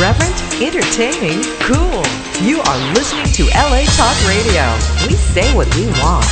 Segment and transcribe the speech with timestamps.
[0.00, 2.00] Irreverent, entertaining, cool.
[2.40, 4.64] You are listening to LA Talk Radio.
[5.06, 6.24] We say what we want.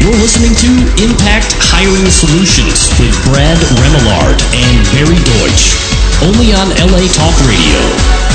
[0.00, 5.76] You're listening to Impact Hiring Solutions with Brad Remillard and Barry Deutsch.
[6.24, 8.29] Only on LA Talk Radio.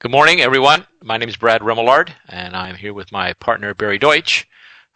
[0.00, 0.86] Good morning, everyone.
[1.02, 4.48] My name is Brad Remillard, and I'm here with my partner Barry Deutsch.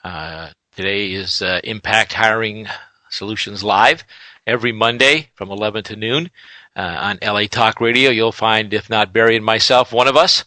[0.03, 2.67] Uh, today is uh, Impact Hiring
[3.11, 4.03] Solutions Live
[4.47, 6.31] every Monday from 11 to noon
[6.75, 8.09] uh, on LA Talk Radio.
[8.09, 10.47] You'll find, if not Barry and myself, one of us.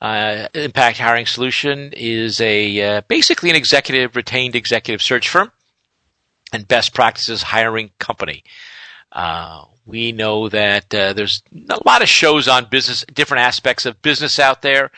[0.00, 5.52] Uh, Impact Hiring Solution is a uh, basically an executive retained executive search firm
[6.50, 8.42] and best practices hiring company.
[9.88, 14.38] We know that uh, there's a lot of shows on business, different aspects of business
[14.38, 14.90] out there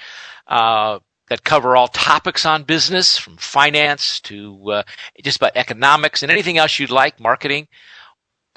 [0.48, 4.82] uh, that cover all topics on business, from finance to uh,
[5.22, 7.68] just about economics and anything else you'd like, marketing.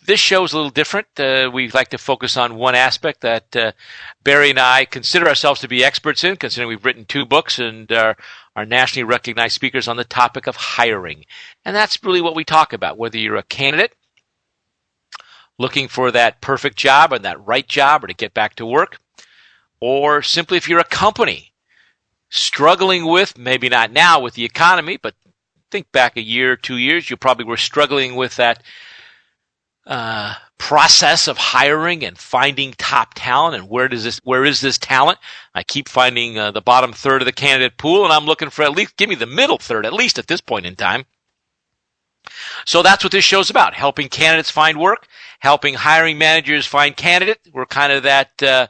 [0.08, 1.06] This show is a little different.
[1.20, 3.74] Uh, we like to focus on one aspect that uh,
[4.24, 7.92] Barry and I consider ourselves to be experts in, considering we've written two books and
[7.92, 8.18] are,
[8.56, 11.26] are nationally recognized speakers on the topic of hiring.
[11.64, 13.94] And that's really what we talk about, whether you're a candidate
[15.64, 19.00] looking for that perfect job and that right job or to get back to work,
[19.80, 21.54] or simply if you're a company
[22.30, 25.16] struggling with, maybe not now with the economy, but
[25.72, 28.62] think back a year, or two years, you probably were struggling with that
[29.88, 34.78] uh, process of hiring and finding top talent and where does this where is this
[34.78, 35.20] talent?
[35.54, 38.64] I keep finding uh, the bottom third of the candidate pool and i'm looking for
[38.64, 41.04] at least give me the middle third at least at this point in time
[42.66, 45.08] so that's what this show's about helping candidates find work
[45.44, 47.50] helping hiring managers find candidates.
[47.52, 48.68] We're kind of that uh,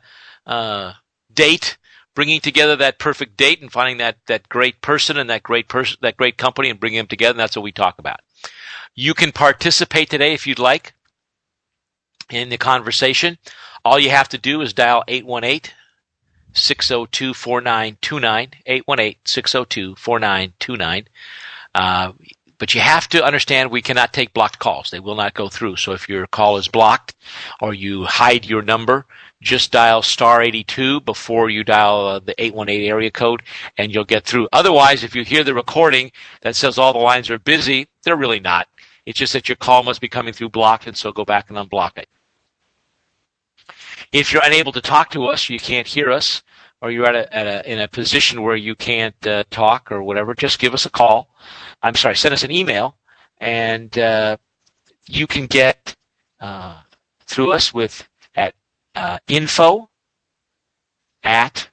[0.47, 0.93] uh,
[1.31, 1.77] date,
[2.15, 5.99] bringing together that perfect date and finding that that great person and that great person,
[6.01, 7.33] that great company, and bringing them together.
[7.33, 8.21] And that's what we talk about.
[8.95, 10.93] You can participate today if you'd like
[12.31, 13.37] in the conversation.
[13.85, 15.71] All you have to do is dial 818
[16.53, 18.51] 602 4929.
[18.65, 21.07] 818 602 4929.
[22.63, 24.89] But you have to understand we cannot take blocked calls.
[24.89, 25.75] They will not go through.
[25.75, 27.13] So if your call is blocked
[27.59, 29.05] or you hide your number,
[29.41, 33.43] just dial star 82 before you dial uh, the 818 area code
[33.77, 34.47] and you'll get through.
[34.53, 38.39] Otherwise, if you hear the recording that says all the lines are busy, they're really
[38.39, 38.69] not.
[39.05, 41.57] It's just that your call must be coming through blocked and so go back and
[41.57, 42.07] unblock it.
[44.13, 46.43] If you're unable to talk to us, you can't hear us,
[46.81, 50.01] or you're at a, at a in a position where you can't uh, talk or
[50.01, 51.32] whatever, just give us a call.
[51.83, 52.97] I'm sorry, send us an email,
[53.39, 54.37] and uh,
[55.07, 55.95] you can get
[56.39, 56.81] uh,
[57.25, 58.53] through us with at
[58.95, 59.89] uh, info
[61.23, 61.69] at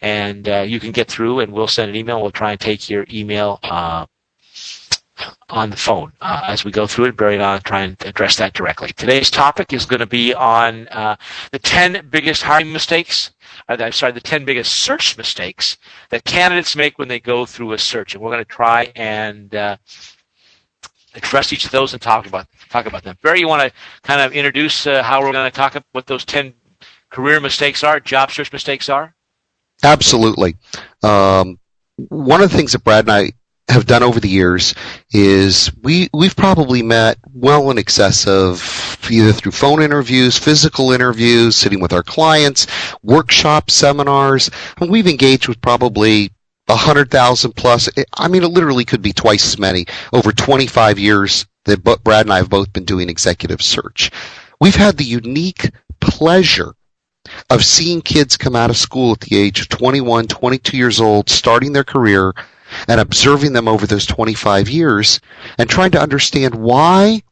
[0.00, 2.20] And uh, you can get through, and we'll send an email.
[2.20, 4.04] We'll try and take your email uh,
[5.48, 7.16] on the phone uh, as we go through it.
[7.16, 8.90] Barry and I will try and address that directly.
[8.92, 11.16] Today's topic is going to be on uh,
[11.52, 13.32] the 10 biggest hiring mistakes.
[13.68, 15.76] Uh, I'm sorry, the 10 biggest search mistakes
[16.10, 18.14] that candidates make when they go through a search.
[18.14, 19.76] And we're going to try and uh,
[21.14, 23.16] address each of those and talk about talk about them.
[23.22, 26.06] Barry, you want to kind of introduce uh, how we're going to talk about what
[26.06, 26.52] those 10
[27.10, 29.14] career mistakes are, job search mistakes are?
[29.82, 30.56] Absolutely.
[31.02, 31.58] Um,
[32.08, 33.32] one of the things that Brad and I
[33.68, 34.74] have done over the years
[35.12, 41.56] is we we've probably met well in excess of either through phone interviews, physical interviews,
[41.56, 42.66] sitting with our clients,
[43.02, 46.30] workshops, seminars, and we've engaged with probably
[46.68, 47.88] a hundred thousand plus.
[48.16, 52.32] I mean, it literally could be twice as many over 25 years that Brad and
[52.32, 54.10] I have both been doing executive search.
[54.60, 55.70] We've had the unique
[56.00, 56.74] pleasure
[57.48, 61.30] of seeing kids come out of school at the age of 21, 22 years old,
[61.30, 62.34] starting their career
[62.88, 65.20] and observing them over those 25 years
[65.58, 67.22] and trying to understand why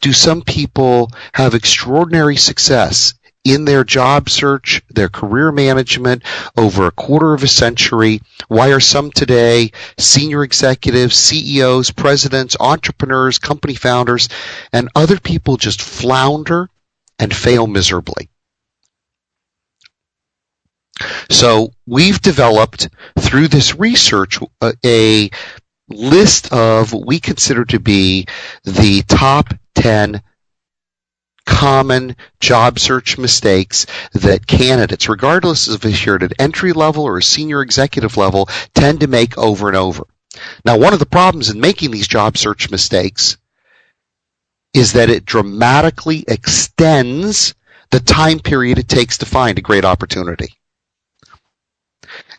[0.00, 3.14] do some people have extraordinary success
[3.44, 6.22] in their job search, their career management
[6.56, 8.20] over a quarter of a century?
[8.48, 14.28] Why are some today senior executives, CEOs, presidents, entrepreneurs, company founders,
[14.72, 16.70] and other people just flounder
[17.18, 18.28] and fail miserably?
[21.30, 22.88] So we've developed
[23.18, 25.30] through this research a, a
[25.88, 28.26] list of what we consider to be
[28.64, 30.22] the top 10
[31.46, 37.18] common job search mistakes that candidates, regardless of if you're at an entry level or
[37.18, 40.04] a senior executive level, tend to make over and over.
[40.64, 43.36] Now, one of the problems in making these job search mistakes
[44.72, 47.54] is that it dramatically extends
[47.90, 50.54] the time period it takes to find a great opportunity.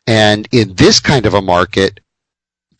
[0.08, 2.00] And in this kind of a market,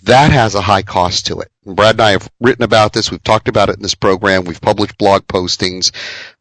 [0.04, 1.52] that has a high cost to it.
[1.66, 3.10] And Brad and I have written about this.
[3.10, 4.44] We've talked about it in this program.
[4.44, 5.92] We've published blog postings.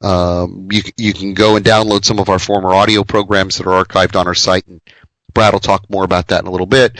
[0.05, 3.85] Um, you, you can go and download some of our former audio programs that are
[3.85, 4.83] archived on our site, and
[5.33, 6.99] Brad will talk more about that in a little bit.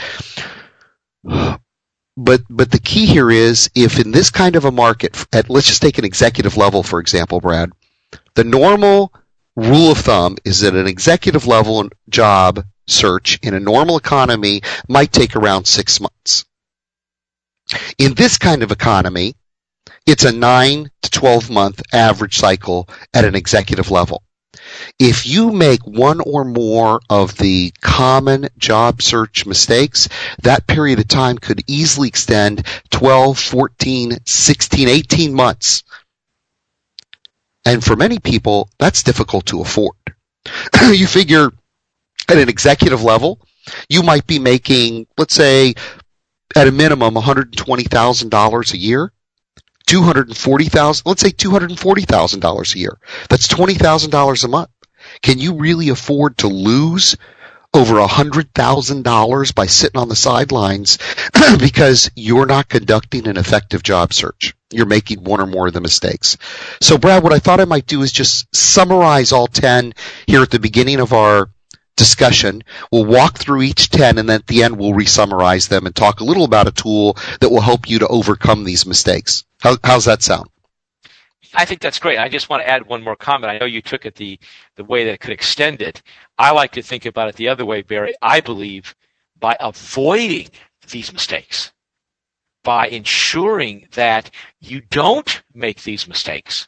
[2.17, 5.67] But but the key here is if in this kind of a market, at let's
[5.67, 7.71] just take an executive level for example, Brad,
[8.35, 9.13] the normal
[9.55, 15.11] rule of thumb is that an executive level job search in a normal economy might
[15.11, 16.45] take around six months.
[17.97, 19.35] In this kind of economy,
[20.05, 24.21] it's a 9 to 12 month average cycle at an executive level.
[24.99, 30.07] If you make one or more of the common job search mistakes,
[30.43, 35.83] that period of time could easily extend 12, 14, 16, 18 months.
[37.65, 39.97] And for many people, that's difficult to afford.
[40.83, 41.51] you figure
[42.29, 43.39] at an executive level,
[43.89, 45.75] you might be making, let's say,
[46.55, 49.11] at a minimum, $120,000 a year.
[49.87, 52.97] 240,000, let's say $240,000 a year.
[53.29, 54.69] That's $20,000 a month.
[55.21, 57.15] Can you really afford to lose
[57.73, 60.97] over $100,000 by sitting on the sidelines
[61.59, 64.55] because you're not conducting an effective job search?
[64.71, 66.37] You're making one or more of the mistakes.
[66.81, 69.93] So Brad, what I thought I might do is just summarize all 10
[70.25, 71.49] here at the beginning of our
[71.95, 72.63] discussion.
[72.91, 76.19] We'll walk through each 10 and then at the end we'll re-summarize them and talk
[76.19, 79.45] a little about a tool that will help you to overcome these mistakes.
[79.59, 80.49] How, how's that sound?
[81.53, 82.19] I think that's great.
[82.19, 83.51] I just want to add one more comment.
[83.51, 84.39] I know you took it the,
[84.75, 86.01] the way that could extend it.
[86.37, 88.13] I like to think about it the other way, Barry.
[88.21, 88.93] I believe
[89.39, 90.49] by avoiding
[90.89, 91.71] these mistakes,
[92.63, 96.67] by ensuring that you don't make these mistakes,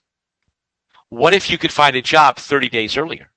[1.10, 3.30] what if you could find a job 30 days earlier?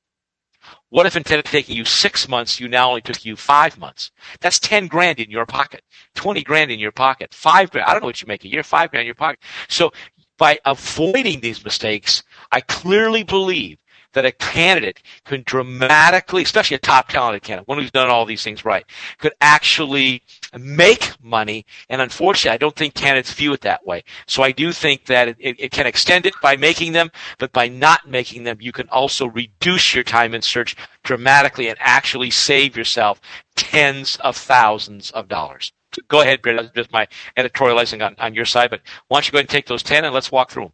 [0.91, 4.11] What if instead of taking you six months, you now only took you five months?
[4.41, 5.83] That's 10 grand in your pocket,
[6.17, 7.89] 20 grand in your pocket, five grand.
[7.89, 9.39] I don't know what you make a year, five grand in your pocket.
[9.69, 9.93] So
[10.37, 13.79] by avoiding these mistakes, I clearly believe
[14.13, 18.43] that a candidate could dramatically, especially a top talented candidate, one who's done all these
[18.43, 18.85] things right,
[19.19, 20.23] could actually
[20.59, 21.65] make money.
[21.89, 24.03] And unfortunately, I don't think candidates view it that way.
[24.27, 27.69] So I do think that it, it, can extend it by making them, but by
[27.69, 32.77] not making them, you can also reduce your time in search dramatically and actually save
[32.77, 33.21] yourself
[33.55, 35.73] tens of thousands of dollars.
[36.09, 36.57] Go ahead, Brett.
[36.57, 39.51] That's just my editorializing on, on your side, but why don't you go ahead and
[39.51, 40.73] take those 10 and let's walk through them.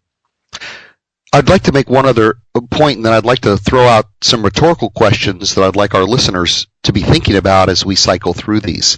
[1.37, 2.38] I'd like to make one other
[2.71, 6.05] point, and then I'd like to throw out some rhetorical questions that I'd like our
[6.05, 8.97] listeners to be thinking about as we cycle through these.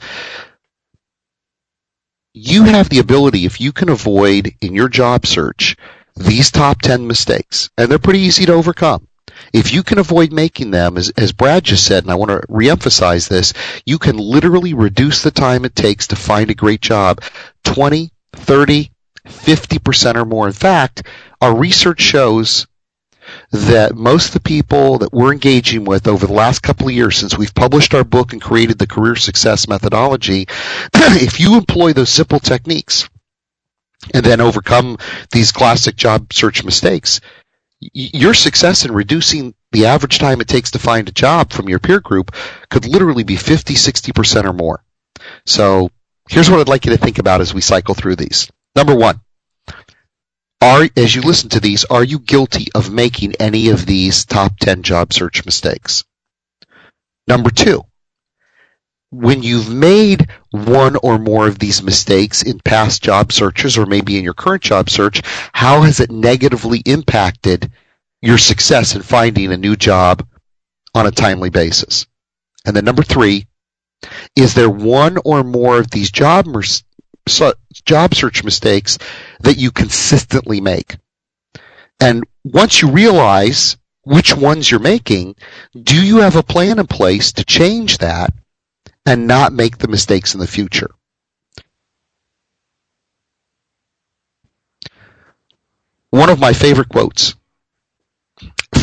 [2.34, 5.74] You have the ability, if you can avoid in your job search
[6.14, 9.08] these top 10 mistakes, and they're pretty easy to overcome.
[9.52, 12.46] If you can avoid making them, as, as Brad just said, and I want to
[12.46, 13.52] reemphasize this,
[13.84, 17.20] you can literally reduce the time it takes to find a great job
[17.64, 18.92] 20, 30,
[19.26, 20.46] 50% or more.
[20.46, 21.02] In fact,
[21.40, 22.66] our research shows
[23.50, 27.16] that most of the people that we're engaging with over the last couple of years
[27.16, 30.46] since we've published our book and created the career success methodology,
[30.94, 33.08] if you employ those simple techniques
[34.14, 34.98] and then overcome
[35.32, 37.20] these classic job search mistakes,
[37.80, 41.78] your success in reducing the average time it takes to find a job from your
[41.78, 42.34] peer group
[42.70, 44.82] could literally be 50, 60% or more.
[45.46, 45.90] So
[46.28, 48.50] here's what I'd like you to think about as we cycle through these.
[48.78, 49.20] Number one,
[50.62, 54.56] are, as you listen to these, are you guilty of making any of these top
[54.60, 56.04] 10 job search mistakes?
[57.26, 57.82] Number two,
[59.10, 64.16] when you've made one or more of these mistakes in past job searches or maybe
[64.16, 67.72] in your current job search, how has it negatively impacted
[68.22, 70.24] your success in finding a new job
[70.94, 72.06] on a timely basis?
[72.64, 73.48] And then number three,
[74.36, 76.46] is there one or more of these job
[77.84, 78.98] job search mistakes
[79.40, 80.96] that you consistently make.
[82.00, 85.36] And once you realize which ones you're making,
[85.80, 88.32] do you have a plan in place to change that
[89.04, 90.90] and not make the mistakes in the future?
[96.10, 97.34] One of my favorite quotes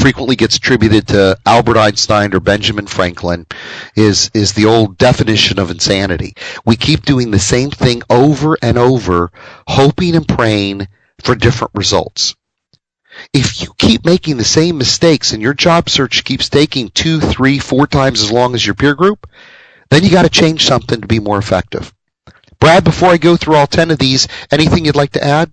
[0.05, 3.47] frequently gets attributed to Albert Einstein or Benjamin Franklin
[3.95, 6.35] is is the old definition of insanity.
[6.63, 9.31] We keep doing the same thing over and over,
[9.67, 10.89] hoping and praying
[11.23, 12.35] for different results.
[13.33, 17.57] If you keep making the same mistakes and your job search keeps taking two, three,
[17.57, 19.27] four times as long as your peer group,
[19.89, 21.91] then you got to change something to be more effective.
[22.59, 25.51] Brad, before I go through all 10 of these, anything you'd like to add?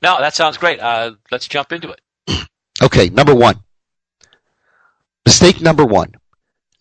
[0.00, 0.78] No, that sounds great.
[0.78, 2.00] Uh, let's jump into it.
[2.82, 3.62] Okay, number one.
[5.24, 6.12] Mistake number one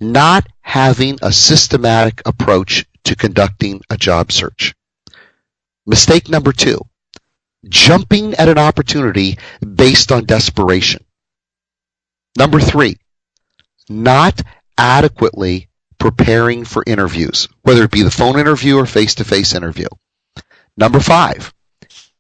[0.02, 4.74] not having a systematic approach to conducting a job search.
[5.86, 6.80] Mistake number two
[7.70, 11.06] jumping at an opportunity based on desperation.
[12.36, 12.98] Number three,
[13.88, 14.42] not
[14.78, 19.88] adequately preparing for interviews, whether it be the phone interview or face to face interview.
[20.76, 21.54] Number five,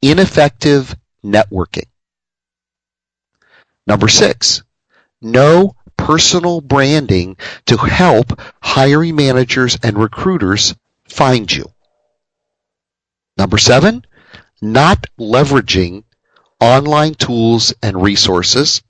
[0.04, 0.96] ineffective
[1.26, 1.88] networking.
[3.88, 4.64] Number six,
[5.22, 10.76] no personal branding to help hiring managers and recruiters
[11.08, 11.66] find you.
[13.38, 14.06] Number seven,
[14.62, 16.04] not leveraging
[16.60, 18.82] online tools and resources.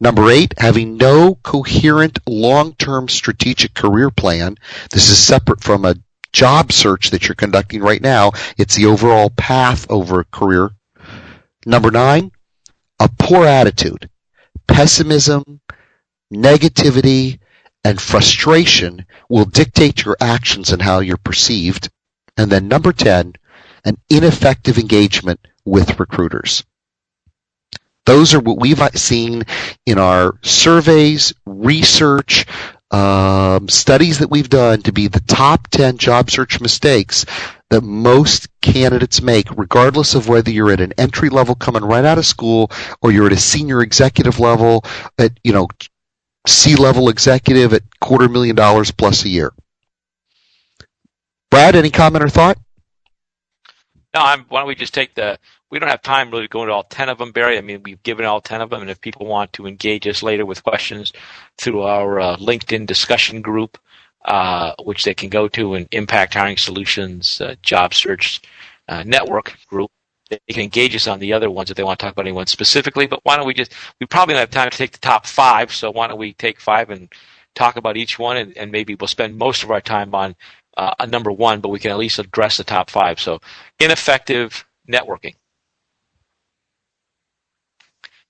[0.00, 4.56] Number eight, having no coherent long-term strategic career plan.
[4.90, 5.94] This is separate from a
[6.32, 8.32] job search that you're conducting right now.
[8.58, 10.70] It's the overall path over a career.
[11.64, 12.32] Number nine,
[13.00, 14.08] a poor attitude,
[14.66, 15.60] pessimism,
[16.32, 17.38] negativity,
[17.84, 21.90] and frustration will dictate your actions and how you're perceived.
[22.36, 23.34] And then number 10,
[23.84, 26.64] an ineffective engagement with recruiters.
[28.06, 29.44] Those are what we've seen
[29.86, 32.46] in our surveys, research,
[32.90, 37.24] um, studies that we've done to be the top 10 job search mistakes
[37.70, 42.18] that most candidates make, regardless of whether you're at an entry level coming right out
[42.18, 44.84] of school or you're at a senior executive level
[45.18, 45.68] at, you know,
[46.46, 49.52] C level executive at quarter million dollars plus a year.
[51.50, 52.58] Brad, any comment or thought?
[54.14, 55.38] No, I'm, why don't we just take the?
[55.70, 57.58] We don't have time really to go into all ten of them, Barry.
[57.58, 60.22] I mean, we've given all ten of them, and if people want to engage us
[60.22, 61.12] later with questions
[61.58, 63.78] through our uh, LinkedIn discussion group,
[64.24, 68.40] uh, which they can go to and Impact Hiring Solutions uh, Job Search
[68.88, 69.90] uh, Network group,
[70.30, 72.46] they can engage us on the other ones if they want to talk about anyone
[72.46, 73.06] specifically.
[73.06, 73.72] But why don't we just?
[74.00, 76.60] We probably don't have time to take the top five, so why don't we take
[76.60, 77.12] five and
[77.54, 80.34] talk about each one, and, and maybe we'll spend most of our time on
[80.76, 83.20] uh, a number one, but we can at least address the top five.
[83.20, 83.40] So,
[83.80, 85.34] ineffective networking.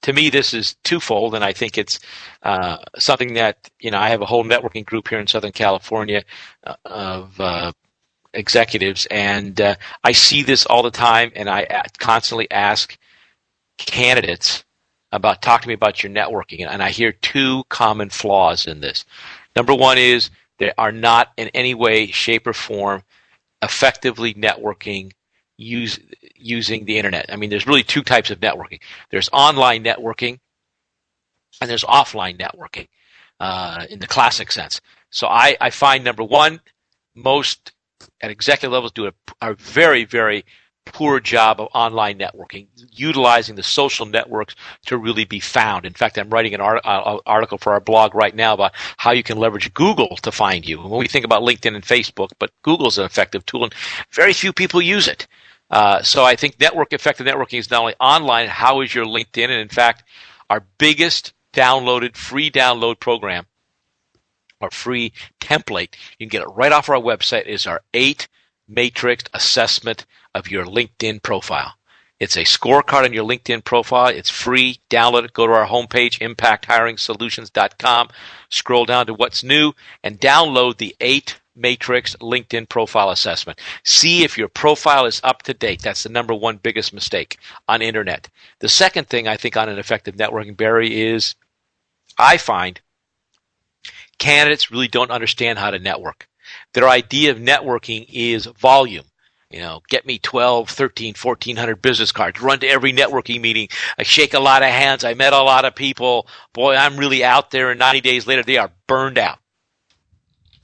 [0.05, 1.99] To me, this is twofold, and I think it's
[2.43, 3.99] uh, something that you know.
[3.99, 6.25] I have a whole networking group here in Southern California
[6.63, 7.73] uh, of uh,
[8.35, 12.99] executives, and uh, I see this all the time, and I constantly ask
[13.79, 14.63] candidates
[15.11, 19.07] about talk to me about your networking, and I hear two common flaws in this.
[19.57, 23.05] Number one is they are not in any way, shape, or form
[23.63, 25.13] effectively networking
[25.57, 25.99] use,
[26.35, 27.27] using the internet.
[27.29, 28.81] I mean, there's really two types of networking.
[29.11, 30.41] There's online networking,
[31.61, 32.89] and there's offline networking
[33.41, 34.81] uh, in the classic sense.
[35.11, 36.61] So I, I find number one,
[37.15, 37.73] most
[38.21, 40.45] at executive levels do a, a very, very
[40.87, 44.55] poor job of online networking, utilizing the social networks
[44.87, 45.87] to really be found.
[45.87, 49.13] In fact, I'm writing an art, uh, article for our blog right now about how
[49.13, 50.81] you can leverage Google to find you.
[50.81, 53.75] When we think about LinkedIn and Facebook, but Google's an effective tool, and
[54.11, 55.27] very few people use it.
[55.71, 58.49] Uh, so I think network effective networking is not only online.
[58.49, 59.45] How is your LinkedIn?
[59.45, 60.05] And in fact,
[60.51, 63.47] our biggest downloaded free download program
[64.61, 65.95] our free template.
[66.19, 67.47] You can get it right off our website.
[67.47, 68.29] Is our eight
[68.67, 71.75] matrix assessment of your LinkedIn profile.
[72.19, 74.07] It's a scorecard on your LinkedIn profile.
[74.07, 74.81] It's free.
[74.89, 75.33] Download it.
[75.33, 78.09] Go to our homepage, impacthiringsolutions.com.
[78.49, 83.61] Scroll down to what's new and download the eight matrix LinkedIn profile assessment.
[83.85, 85.83] See if your profile is up to date.
[85.83, 88.29] That's the number one biggest mistake on internet.
[88.61, 91.35] The second thing I think on an effective networking, Barry, is
[92.19, 92.81] I find
[94.19, 96.29] candidates really don't understand how to network.
[96.73, 99.05] Their idea of networking is volume.
[99.51, 103.69] You know, get me 12, 13, 1400 business cards, run to every networking meeting.
[103.97, 105.05] I shake a lot of hands.
[105.05, 106.27] I met a lot of people.
[106.53, 107.71] Boy, I'm really out there.
[107.71, 109.39] And 90 days later, they are burned out.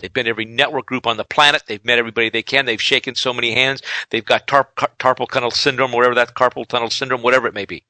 [0.00, 1.62] They've been every network group on the planet.
[1.66, 2.64] They've met everybody they can.
[2.66, 3.82] They've shaken so many hands.
[4.10, 7.84] They've got tarp, carpal tunnel syndrome, whatever that carpal tunnel syndrome, whatever it may be.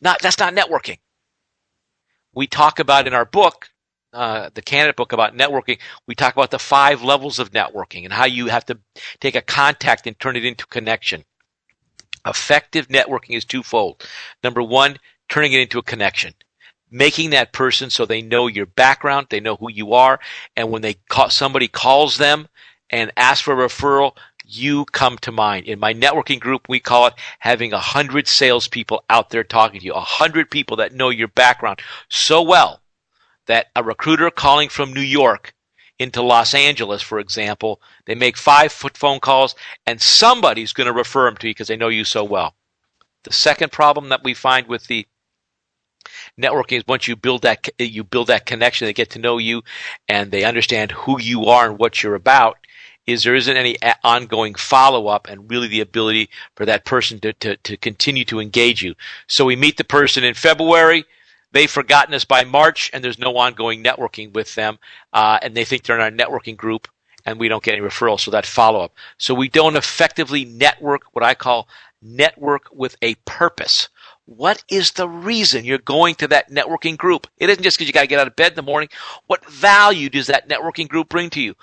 [0.00, 0.98] Not, that's not networking.
[2.34, 3.70] We talk about in our book
[4.16, 8.12] uh, the candidate book about networking, we talk about the five levels of networking and
[8.12, 8.78] how you have to
[9.20, 11.22] take a contact and turn it into connection.
[12.26, 14.02] Effective networking is twofold.
[14.42, 14.98] Number one,
[15.28, 16.32] turning it into a connection.
[16.96, 20.18] Making that person so they know your background, they know who you are,
[20.56, 22.48] and when they call, somebody calls them
[22.88, 25.66] and asks for a referral, you come to mind.
[25.66, 29.84] In my networking group, we call it having a hundred salespeople out there talking to
[29.84, 32.80] you, a hundred people that know your background so well
[33.44, 35.52] that a recruiter calling from New York
[35.98, 39.54] into Los Angeles, for example, they make five foot phone calls
[39.86, 42.54] and somebody's going to refer them to you because they know you so well.
[43.24, 45.06] The second problem that we find with the
[46.40, 49.62] networking is once you build that you build that connection, they get to know you,
[50.08, 52.58] and they understand who you are and what you're about.
[53.06, 57.32] Is there isn't any ongoing follow up and really the ability for that person to,
[57.34, 58.96] to, to continue to engage you.
[59.28, 61.04] So we meet the person in February,
[61.52, 64.78] they've forgotten us by March, and there's no ongoing networking with them,
[65.12, 66.88] uh, and they think they're in our networking group,
[67.24, 68.20] and we don't get any referrals.
[68.20, 68.94] So that follow up.
[69.18, 71.68] So we don't effectively network what I call
[72.02, 73.88] network with a purpose.
[74.26, 77.28] What is the reason you're going to that networking group?
[77.38, 78.88] It isn't just because you got to get out of bed in the morning.
[79.28, 81.54] What value does that networking group bring to you?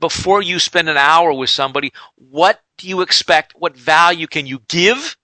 [0.00, 3.54] Before you spend an hour with somebody, what do you expect?
[3.56, 5.16] What value can you give?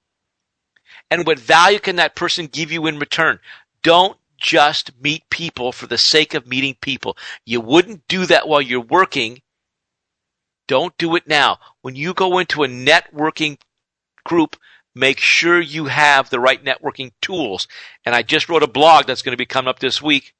[1.10, 3.40] And what value can that person give you in return?
[3.82, 7.16] Don't just meet people for the sake of meeting people.
[7.44, 9.42] You wouldn't do that while you're working.
[10.66, 11.58] Don't do it now.
[11.82, 13.58] When you go into a networking
[14.24, 14.56] group,
[14.96, 17.68] make sure you have the right networking tools.
[18.04, 20.34] And I just wrote a blog that's going to be coming up this week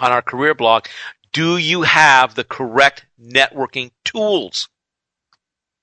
[0.00, 0.86] on our career blog.
[1.32, 4.68] Do you have the correct networking tools?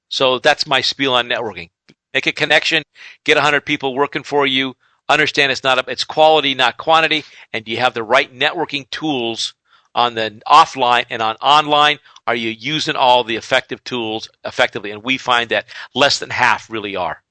[0.10, 1.70] So that's my spiel on networking.
[2.12, 2.82] Make a connection,
[3.24, 4.76] get 100 people working for you,
[5.08, 7.24] understand it's not a, it's quality, not quantity,
[7.54, 9.54] and do you have the right networking tools
[9.94, 12.00] on the offline and on online?
[12.26, 14.90] Are you using all the effective tools effectively?
[14.90, 17.22] And we find that less than half really are.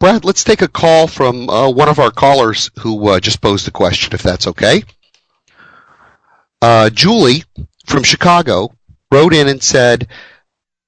[0.00, 3.68] Brad, let's take a call from uh, one of our callers who uh, just posed
[3.68, 4.82] a question, if that's okay.
[6.62, 7.44] Uh, Julie
[7.84, 8.74] from Chicago
[9.12, 10.08] wrote in and said,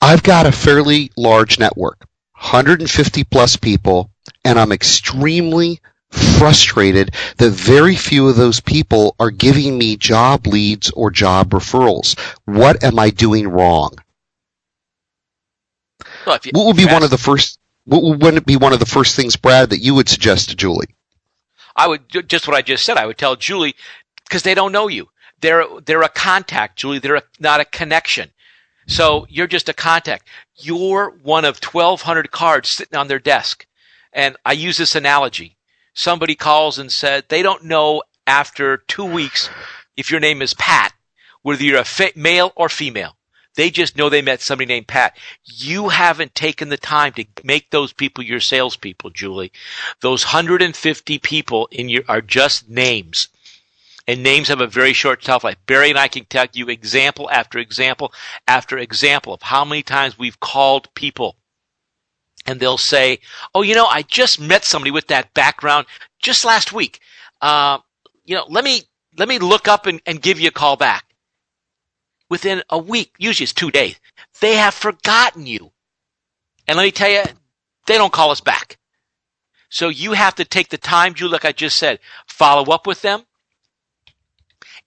[0.00, 1.98] I've got a fairly large network,
[2.40, 4.10] 150 plus people,
[4.46, 10.90] and I'm extremely frustrated that very few of those people are giving me job leads
[10.90, 12.18] or job referrals.
[12.46, 13.92] What am I doing wrong?
[16.26, 18.86] Well, you, what would be one of the first wouldn't it be one of the
[18.86, 20.94] first things, Brad, that you would suggest to Julie?
[21.74, 22.96] I would just what I just said.
[22.96, 23.74] I would tell Julie
[24.24, 25.08] because they don't know you.
[25.40, 26.98] They're they're a contact, Julie.
[26.98, 28.30] They're a, not a connection.
[28.86, 30.28] So you're just a contact.
[30.56, 33.66] You're one of 1,200 cards sitting on their desk.
[34.12, 35.56] And I use this analogy.
[35.94, 39.48] Somebody calls and said they don't know after two weeks
[39.96, 40.92] if your name is Pat,
[41.42, 43.16] whether you're a fa- male or female.
[43.54, 45.16] They just know they met somebody named Pat.
[45.44, 49.52] You haven't taken the time to make those people your salespeople, Julie.
[50.00, 53.28] Those 150 people in your are just names.
[54.08, 55.58] And names have a very short shelf life.
[55.66, 58.12] Barry and I can tell you example after example
[58.48, 61.36] after example of how many times we've called people
[62.46, 63.20] and they'll say,
[63.54, 65.86] "Oh, you know, I just met somebody with that background
[66.20, 67.00] just last week.
[67.40, 67.78] Uh,
[68.24, 68.82] you know, let me
[69.16, 71.04] let me look up and, and give you a call back."
[72.32, 74.00] Within a week, usually it's two days,
[74.40, 75.70] they have forgotten you.
[76.66, 77.24] And let me tell you,
[77.86, 78.78] they don't call us back.
[79.68, 83.02] So you have to take the time, Julie, like I just said, follow up with
[83.02, 83.24] them,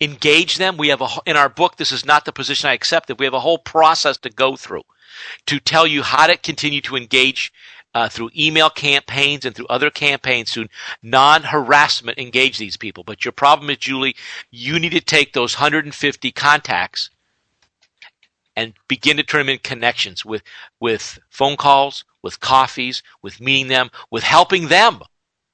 [0.01, 0.75] engage them.
[0.75, 3.19] We have a, in our book, this is not the position I accepted.
[3.19, 4.81] We have a whole process to go through
[5.45, 7.53] to tell you how to continue to engage
[7.93, 10.67] uh, through email campaigns and through other campaigns to
[11.03, 13.03] non-harassment engage these people.
[13.03, 14.15] But your problem is, Julie,
[14.49, 17.11] you need to take those 150 contacts
[18.55, 20.41] and begin to turn them in connections with,
[20.79, 25.01] with phone calls, with coffees, with meeting them, with helping them,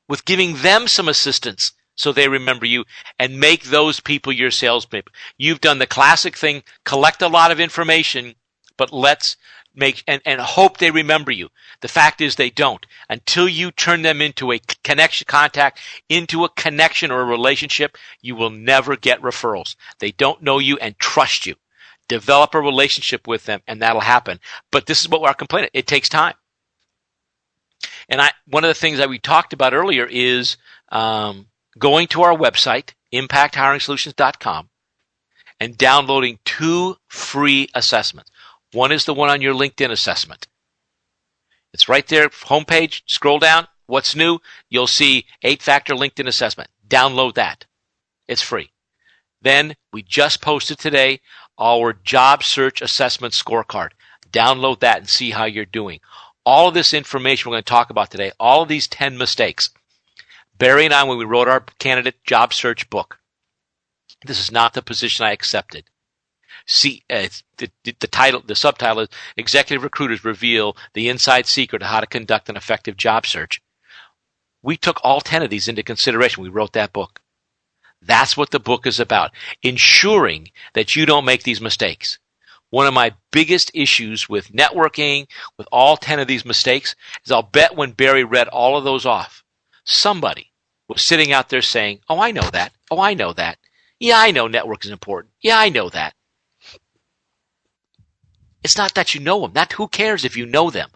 [0.08, 2.86] with giving them some assistance so they remember you
[3.20, 5.14] and make those people your salespeople.
[5.38, 8.36] You've done the classic thing, collect a lot of information,
[8.78, 9.38] but let's
[9.76, 11.50] make and, and hope they remember you.
[11.82, 12.86] The fact is they don't.
[13.10, 18.36] Until you turn them into a connection contact, into a connection or a relationship, you
[18.36, 19.76] will never get referrals.
[20.00, 21.56] They don't know you and trust you
[22.12, 24.42] develop a relationship with them, and that'll happen.
[24.70, 25.70] But this is what our complaint.
[25.74, 26.34] It takes time.
[28.10, 30.58] And I, one of the things that we talked about earlier is
[30.92, 31.48] um,
[31.80, 34.70] going to our website, impacthiringsolutions.com,
[35.62, 38.30] and downloading two free assessments.
[38.74, 40.50] One is the one on your LinkedIn assessment.
[41.74, 43.68] It's right there, homepage, scroll down.
[43.86, 44.40] What's new?
[44.70, 46.70] You'll see eight factor LinkedIn assessment.
[46.90, 47.66] Download that.
[48.28, 48.72] It's free.
[49.42, 51.20] Then we just posted today
[51.58, 53.90] our job search assessment scorecard.
[54.32, 56.00] Download that and see how you're doing.
[56.46, 59.70] All of this information we're going to talk about today, all of these 10 mistakes.
[60.58, 63.20] Barry and I, when we wrote our candidate job search book,
[64.26, 65.86] this is not the position I accepted.
[66.66, 71.88] See, uh, the, the, title, the subtitle is Executive Recruiters Reveal the Inside Secret of
[71.88, 73.62] How to Conduct an Effective Job Search.
[74.62, 76.44] We took all 10 of these into consideration.
[76.44, 77.21] We wrote that book.
[78.02, 79.32] That's what the book is about.
[79.64, 82.18] Ensuring that you don't make these mistakes.
[82.72, 87.44] one of my biggest issues with networking, with all 10 of these mistakes, is I'll
[87.44, 89.44] bet when Barry read all of those off,
[89.84, 90.52] somebody
[90.88, 92.72] was sitting out there saying, Oh, I know that.
[92.90, 93.58] Oh, I know that.
[94.00, 95.34] Yeah, I know network is important.
[95.42, 96.14] Yeah, I know that.
[98.64, 99.54] It's not that you know them.
[99.54, 100.90] That who cares if you know them.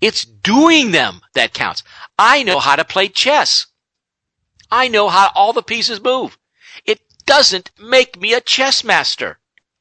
[0.00, 1.82] It's doing them that counts.
[2.18, 3.66] I know how to play chess.
[4.74, 6.36] I know how all the pieces move.
[6.84, 9.38] It doesn't make me a chess master.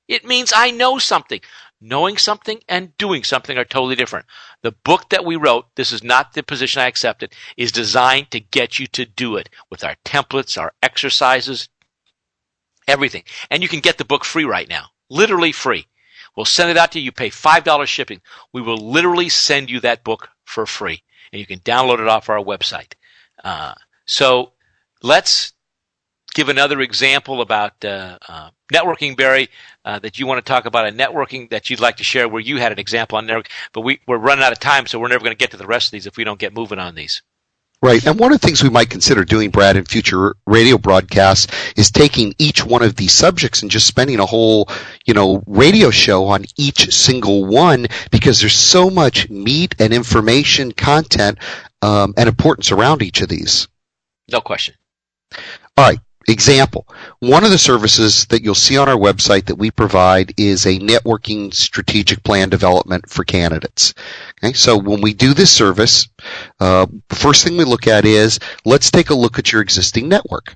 [0.07, 1.41] It means I know something.
[1.81, 4.27] Knowing something and doing something are totally different.
[4.61, 8.39] The book that we wrote, this is not the position I accepted, is designed to
[8.39, 11.69] get you to do it with our templates, our exercises,
[12.87, 13.23] everything.
[13.49, 14.89] And you can get the book free right now.
[15.09, 15.87] Literally free.
[16.35, 17.05] We'll send it out to you.
[17.05, 18.21] You pay $5 shipping.
[18.53, 21.01] We will literally send you that book for free.
[21.31, 22.93] And you can download it off our website.
[23.43, 23.73] Uh,
[24.05, 24.53] so
[25.03, 25.53] let's
[26.33, 29.49] give another example about uh, uh, networking, Barry,
[29.85, 32.41] uh, that you want to talk about a networking that you'd like to share where
[32.41, 33.49] you had an example on network.
[33.71, 35.67] But we, we're running out of time, so we're never going to get to the
[35.67, 37.21] rest of these if we don't get moving on these.
[37.83, 38.05] Right.
[38.05, 41.91] And one of the things we might consider doing, Brad, in future radio broadcasts is
[41.91, 44.69] taking each one of these subjects and just spending a whole,
[45.05, 50.71] you know, radio show on each single one because there's so much meat and information,
[50.71, 51.39] content,
[51.81, 53.67] um, and importance around each of these.
[54.31, 54.75] No question.
[55.77, 55.99] All right.
[56.25, 56.87] Example,
[57.19, 60.79] one of the services that you'll see on our website that we provide is a
[60.79, 63.93] networking strategic plan development for candidates.
[64.41, 66.07] Okay, so when we do this service,
[66.61, 70.55] uh, first thing we look at is let's take a look at your existing network.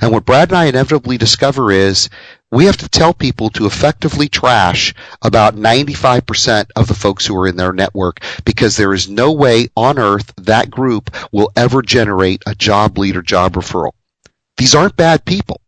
[0.00, 2.08] And what Brad and I inevitably discover is
[2.50, 7.46] we have to tell people to effectively trash about 95% of the folks who are
[7.46, 12.42] in their network because there is no way on earth that group will ever generate
[12.46, 13.92] a job lead or job referral.
[14.58, 15.60] These aren't bad people.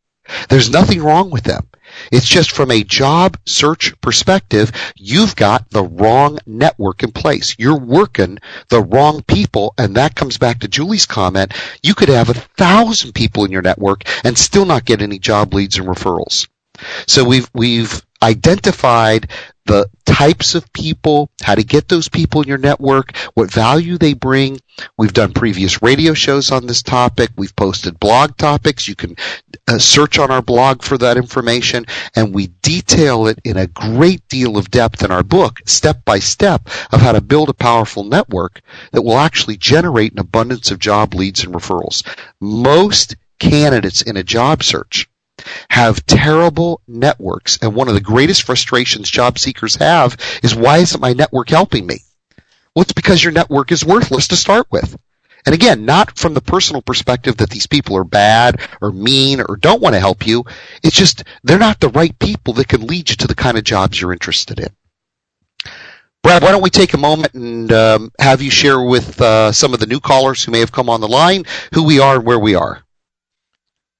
[0.49, 1.67] There's nothing wrong with them.
[2.13, 7.57] It's just from a job search perspective, you've got the wrong network in place.
[7.59, 11.53] You're working the wrong people, and that comes back to Julie's comment.
[11.83, 15.53] You could have a thousand people in your network and still not get any job
[15.53, 16.47] leads and referrals.
[17.07, 19.31] So we've we've identified
[19.67, 24.15] the types of people, how to get those people in your network, what value they
[24.15, 24.59] bring.
[24.99, 27.31] We've done previous radio shows on this topic.
[27.37, 28.89] We've posted blog topics.
[28.89, 29.17] You can
[29.69, 34.27] uh, search on our blog for that information, and we detail it in a great
[34.29, 38.05] deal of depth in our book, step by step, of how to build a powerful
[38.05, 42.03] network that will actually generate an abundance of job leads and referrals.
[42.41, 45.10] Most candidates in a job search
[45.69, 47.59] have terrible networks.
[47.63, 51.87] And one of the greatest frustrations job seekers have is why isn't my network helping
[51.87, 51.99] me?
[52.75, 54.97] Well, it's because your network is worthless to start with.
[55.47, 59.57] And again, not from the personal perspective that these people are bad or mean or
[59.57, 60.45] don't want to help you.
[60.83, 63.65] It's just they're not the right people that can lead you to the kind of
[63.65, 64.69] jobs you're interested in.
[66.23, 69.73] Brad, why don't we take a moment and um, have you share with uh, some
[69.73, 72.27] of the new callers who may have come on the line who we are and
[72.27, 72.83] where we are?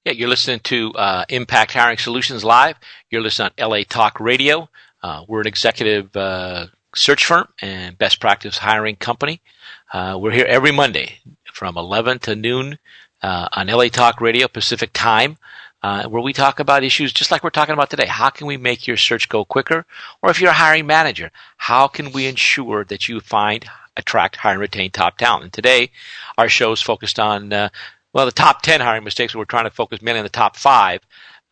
[0.03, 2.75] Yeah, you're listening to uh, Impact Hiring Solutions Live.
[3.11, 4.67] You're listening on LA Talk Radio.
[5.03, 9.41] Uh, we're an executive uh, search firm and best practice hiring company.
[9.93, 11.19] Uh, we're here every Monday
[11.53, 12.79] from 11 to noon
[13.21, 15.37] uh, on LA Talk Radio Pacific Time.
[15.83, 18.07] Uh, where we talk about issues just like we're talking about today.
[18.07, 19.85] How can we make your search go quicker?
[20.23, 23.65] Or if you're a hiring manager, how can we ensure that you find,
[23.97, 25.43] attract, hire, and retain top talent?
[25.43, 25.91] And today,
[26.39, 27.69] our show is focused on uh,
[28.13, 31.01] well, the top 10 hiring mistakes, we're trying to focus mainly on the top five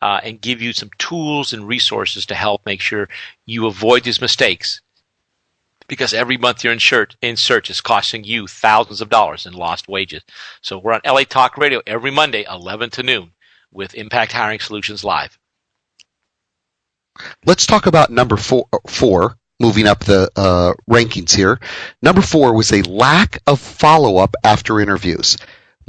[0.02, 3.08] uh, and give you some tools and resources to help make sure
[3.46, 4.80] you avoid these mistakes.
[5.88, 9.54] Because every month you're in search, in search is costing you thousands of dollars in
[9.54, 10.22] lost wages.
[10.62, 13.32] So we're on LA Talk Radio every Monday, 11 to noon,
[13.72, 15.36] with Impact Hiring Solutions Live.
[17.44, 21.58] Let's talk about number four, four moving up the uh, rankings here.
[22.00, 25.36] Number four was a lack of follow up after interviews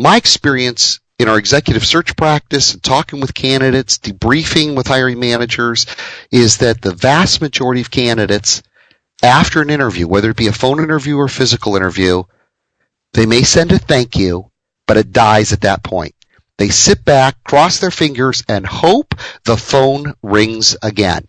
[0.02, 5.86] my experience in our executive search practice and talking with candidates, debriefing with hiring managers,
[6.32, 8.64] is that the vast majority of candidates,
[9.22, 12.24] after an interview, whether it be a phone interview or physical interview,
[13.14, 14.50] they may send a thank you,
[14.88, 16.16] but it dies at that point.
[16.58, 19.14] They sit back, cross their fingers, and hope
[19.46, 21.28] the phone rings again.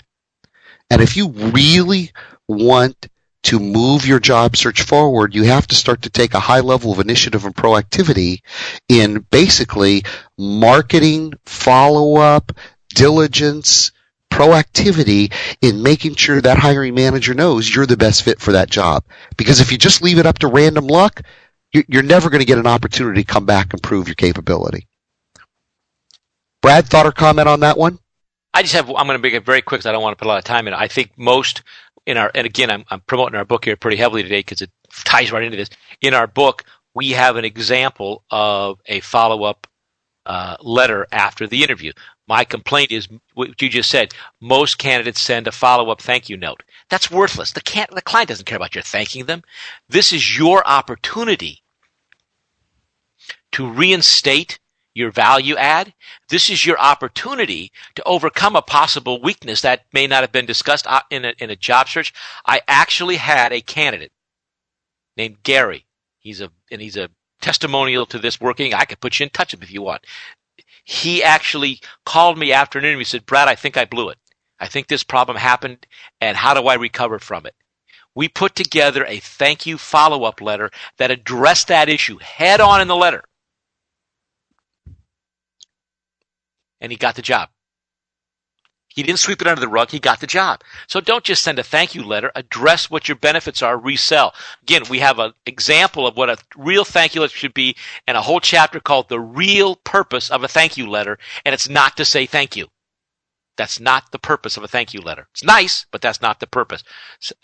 [0.89, 2.13] And if you really
[2.49, 3.09] want
[3.45, 6.93] to move your job search forward, you have to start to take a high level
[6.93, 8.43] of initiative and proactivity
[8.89, 10.05] in basically
[10.39, 12.53] marketing, follow up,
[12.95, 13.93] diligence,
[14.31, 19.05] proactivity in making sure that hiring manager knows you're the best fit for that job.
[19.37, 21.23] Because if you just leave it up to random luck,
[21.73, 24.87] you're never going to get an opportunity to come back and prove your capability.
[26.61, 27.99] Brad, thought or comment on that one?
[28.55, 28.89] I just have.
[28.89, 29.81] I'm going to make it very quick.
[29.81, 30.75] Because I don't want to put a lot of time in.
[30.75, 31.63] I think most
[32.07, 34.71] in our and again, I'm, I'm promoting our book here pretty heavily today because it
[35.05, 35.71] ties right into this.
[36.01, 39.67] In our book, we have an example of a follow up
[40.27, 41.93] uh, letter after the interview.
[42.29, 44.15] My complaint is what you just said.
[44.41, 46.63] Most candidates send a follow up thank you note.
[46.89, 47.53] That's worthless.
[47.53, 49.43] The, can- the client doesn't care about your thanking them.
[49.89, 51.63] This is your opportunity
[53.53, 54.59] to reinstate
[54.95, 55.95] your value add.
[56.29, 60.87] This is your opportunity to overcome a possible weakness that may not have been discussed
[60.87, 62.13] uh, in a, in a job search.
[62.47, 64.13] I actually had a candidate
[65.17, 65.87] named Gary.
[66.19, 68.75] He's a, and he's a testimonial to this working.
[68.75, 70.07] I could put you in touch with him if you want.
[70.85, 74.19] He actually called me after an interview and said, Brad, I think I blew it.
[74.59, 75.87] I think this problem happened
[76.21, 77.55] and how do I recover from it?
[78.15, 82.81] We put together a thank you follow up letter that addressed that issue head on
[82.81, 83.25] in the letter.
[86.83, 87.49] And he got the job.
[88.95, 89.91] He didn't sweep it under the rug.
[89.91, 90.61] He got the job.
[90.87, 92.31] So don't just send a thank you letter.
[92.35, 93.79] Address what your benefits are.
[93.79, 94.35] Resell.
[94.63, 97.75] Again, we have an example of what a real thank you letter should be
[98.07, 101.19] and a whole chapter called the real purpose of a thank you letter.
[101.47, 102.69] And it's not to say thank you.
[103.57, 105.27] That's not the purpose of a thank you letter.
[105.33, 106.83] It's nice, but that's not the purpose.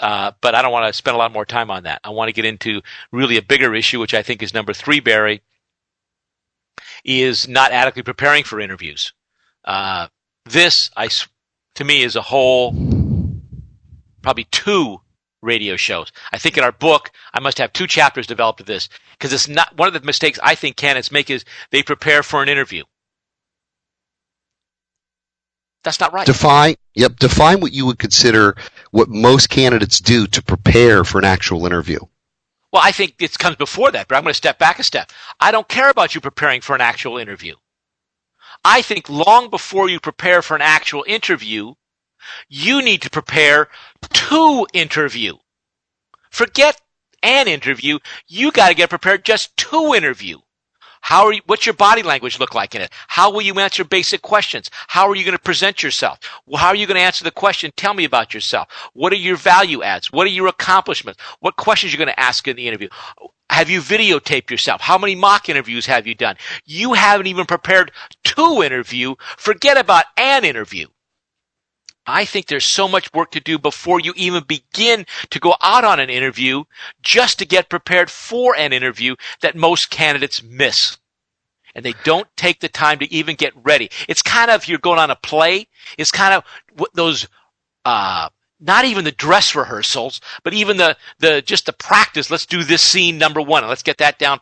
[0.00, 2.00] Uh, but I don't want to spend a lot more time on that.
[2.04, 5.00] I want to get into really a bigger issue, which I think is number three,
[5.00, 5.42] Barry,
[7.04, 9.12] is not adequately preparing for interviews.
[9.68, 10.08] Uh,
[10.46, 11.10] this, I,
[11.74, 12.72] to me, is a whole,
[14.22, 15.02] probably two
[15.42, 16.10] radio shows.
[16.32, 19.46] I think in our book, I must have two chapters developed of this because it's
[19.46, 22.84] not one of the mistakes I think candidates make is they prepare for an interview.
[25.84, 26.26] That's not right.
[26.26, 28.56] Define, yep, define what you would consider
[28.90, 32.00] what most candidates do to prepare for an actual interview.
[32.72, 35.12] Well, I think it comes before that, but I'm going to step back a step.
[35.38, 37.54] I don't care about you preparing for an actual interview.
[38.64, 41.74] I think long before you prepare for an actual interview,
[42.48, 43.68] you need to prepare
[44.12, 45.34] to interview.
[46.30, 46.80] Forget
[47.22, 47.98] an interview.
[48.26, 50.38] You got to get prepared just to interview.
[51.00, 52.90] How are you, what's your body language look like in it?
[53.06, 54.70] How will you answer basic questions?
[54.88, 56.18] How are you going to present yourself?
[56.54, 57.70] How are you going to answer the question?
[57.76, 58.68] Tell me about yourself.
[58.94, 60.12] What are your value adds?
[60.12, 61.20] What are your accomplishments?
[61.40, 62.88] What questions are you going to ask in the interview?
[63.50, 64.80] Have you videotaped yourself?
[64.80, 66.36] How many mock interviews have you done?
[66.64, 67.92] You haven't even prepared
[68.24, 69.14] to interview.
[69.36, 70.86] Forget about an interview.
[72.06, 75.84] I think there's so much work to do before you even begin to go out
[75.84, 76.64] on an interview
[77.02, 80.96] just to get prepared for an interview that most candidates miss.
[81.74, 83.90] And they don't take the time to even get ready.
[84.08, 86.44] It's kind of, you're going on a play, it's kind of
[86.94, 87.28] those,
[87.84, 88.30] uh,
[88.60, 92.30] not even the dress rehearsals, but even the, the, just the practice.
[92.30, 94.40] Let's do this scene number one and let's get that down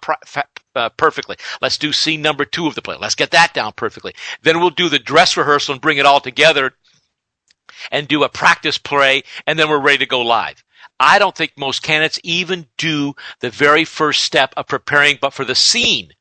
[0.74, 1.36] uh, perfectly.
[1.60, 2.96] Let's do scene number two of the play.
[2.98, 4.14] Let's get that down perfectly.
[4.42, 6.72] Then we'll do the dress rehearsal and bring it all together
[7.90, 10.62] and do a practice play, and then we're ready to go live.
[10.98, 15.44] I don't think most candidates even do the very first step of preparing, but for
[15.44, 16.12] the scene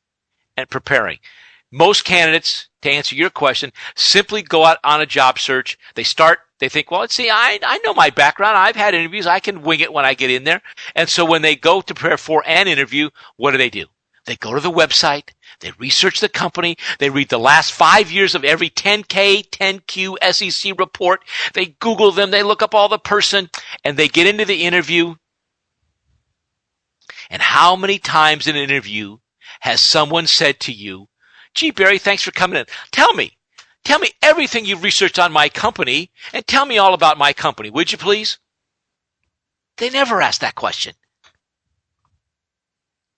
[0.56, 1.18] and preparing.
[1.72, 5.78] Most candidates, to answer your question, simply go out on a job search.
[5.94, 8.56] They start, they think, well, see, I, I know my background.
[8.56, 9.26] I've had interviews.
[9.26, 10.62] I can wing it when I get in there.
[10.94, 13.86] And so when they go to prepare for an interview, what do they do?
[14.24, 15.30] They go to the website.
[15.60, 16.76] They research the company.
[16.98, 21.24] They read the last five years of every 10K, 10Q SEC report.
[21.54, 22.30] They Google them.
[22.30, 23.50] They look up all the person
[23.84, 25.14] and they get into the interview.
[27.30, 29.18] And how many times in an interview
[29.60, 31.08] has someone said to you,
[31.54, 32.66] gee, Barry, thanks for coming in.
[32.92, 33.36] Tell me,
[33.86, 37.70] tell me everything you've researched on my company and tell me all about my company,
[37.70, 38.38] would you please?
[39.76, 40.94] They never ask that question.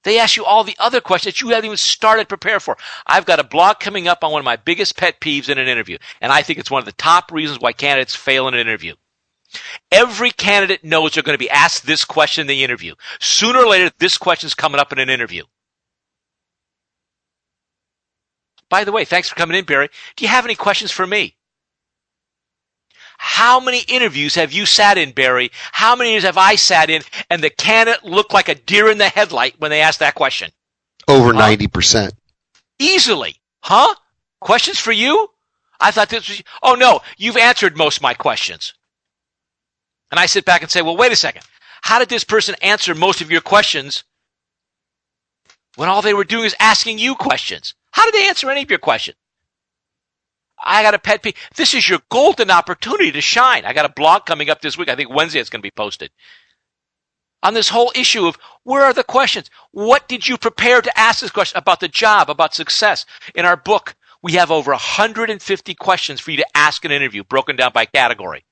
[0.04, 2.76] They ask you all the other questions that you haven't even started to prepare for.
[3.06, 5.68] I've got a blog coming up on one of my biggest pet peeves in an
[5.68, 8.60] interview, and I think it's one of the top reasons why candidates fail in an
[8.60, 8.94] interview.
[9.90, 12.94] Every candidate knows they're going to be asked this question in the interview.
[13.20, 15.44] Sooner or later, this question is coming up in an interview.
[18.70, 19.88] By the way, thanks for coming in, Barry.
[20.16, 21.36] Do you have any questions for me?
[23.18, 25.50] How many interviews have you sat in, Barry?
[25.72, 29.08] How many have I sat in and the candidate looked like a deer in the
[29.08, 30.52] headlight when they asked that question?
[31.08, 31.40] Over huh?
[31.40, 32.12] 90%.
[32.78, 33.36] Easily.
[33.60, 33.94] Huh?
[34.40, 35.28] Questions for you?
[35.80, 38.74] I thought this was, oh no, you've answered most of my questions.
[40.10, 41.42] And I sit back and say, well, wait a second.
[41.82, 44.04] How did this person answer most of your questions
[45.76, 47.74] when all they were doing is asking you questions?
[47.92, 49.16] How did they answer any of your questions?
[50.62, 51.36] I got a pet peeve.
[51.56, 53.64] This is your golden opportunity to shine.
[53.64, 54.88] I got a blog coming up this week.
[54.88, 56.10] I think Wednesday it's going to be posted.
[57.42, 59.50] On this whole issue of where are the questions?
[59.70, 63.06] What did you prepare to ask this question about the job, about success?
[63.34, 67.56] In our book, We have over 150 questions for you to ask an interview, broken
[67.56, 68.44] down by category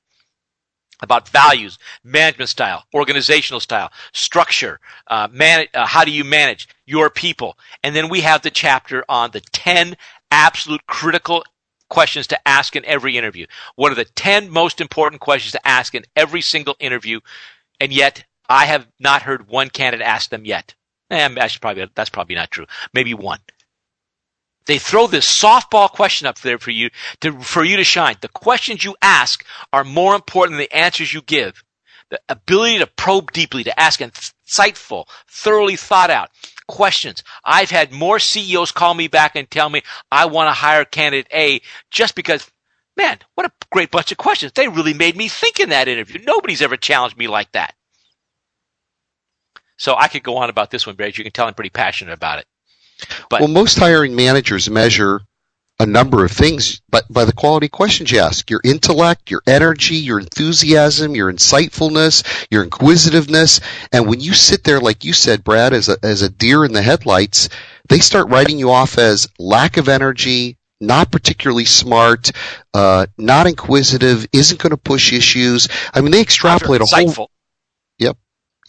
[1.00, 7.10] about values, management style, organizational style, structure, uh, man- uh, how do you manage your
[7.10, 7.58] people?
[7.82, 9.96] And then we have the chapter on the 10
[10.30, 11.44] absolute critical
[11.88, 13.46] questions to ask in every interview.
[13.76, 17.20] What are the 10 most important questions to ask in every single interview?
[17.80, 20.74] And yet, I have not heard one candidate ask them yet.
[21.10, 22.66] Eh, that's probably, that's probably not true.
[22.92, 23.38] Maybe one.
[24.66, 28.16] They throw this softball question up there for you to, for you to shine.
[28.20, 31.62] The questions you ask are more important than the answers you give.
[32.10, 36.30] The ability to probe deeply, to ask insightful, thoroughly thought out
[36.66, 37.22] questions.
[37.44, 41.28] I've had more CEOs call me back and tell me I want to hire candidate
[41.32, 42.50] A just because,
[42.96, 44.52] man, what a great bunch of questions.
[44.52, 46.20] They really made me think in that interview.
[46.24, 47.74] Nobody's ever challenged me like that.
[49.78, 51.12] So I could go on about this one, Barry.
[51.14, 52.46] You can tell I'm pretty passionate about it.
[53.30, 55.20] But, well, most hiring managers measure
[55.78, 59.96] a number of things, but by the quality questions you ask, your intellect, your energy,
[59.96, 63.60] your enthusiasm, your insightfulness, your inquisitiveness,
[63.92, 66.72] and when you sit there, like you said, Brad, as a as a deer in
[66.72, 67.50] the headlights,
[67.88, 72.32] they start writing you off as lack of energy, not particularly smart,
[72.72, 75.68] uh, not inquisitive, isn't going to push issues.
[75.92, 77.30] I mean, they extrapolate a whole.
[77.98, 78.16] Yep.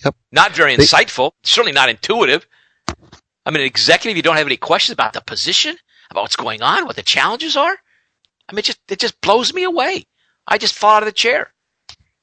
[0.03, 0.15] Yep.
[0.31, 1.31] Not very they, insightful.
[1.43, 2.45] Certainly not intuitive.
[3.47, 5.77] I mean, an executive, you don't have any questions about the position,
[6.11, 7.77] about what's going on, what the challenges are.
[8.49, 10.03] I mean, it just it just blows me away.
[10.45, 11.53] I just fall out of the chair.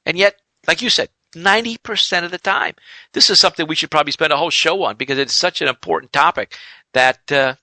[0.05, 0.35] And yet,
[0.67, 2.75] like you said, 90% of the time.
[3.13, 5.67] This is something we should probably spend a whole show on because it's such an
[5.67, 6.57] important topic
[6.93, 7.55] that, uh,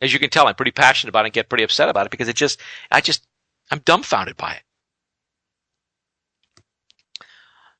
[0.00, 2.10] as you can tell, I'm pretty passionate about it and get pretty upset about it
[2.10, 2.60] because it just,
[2.92, 3.26] I just,
[3.72, 4.62] I'm dumbfounded by it.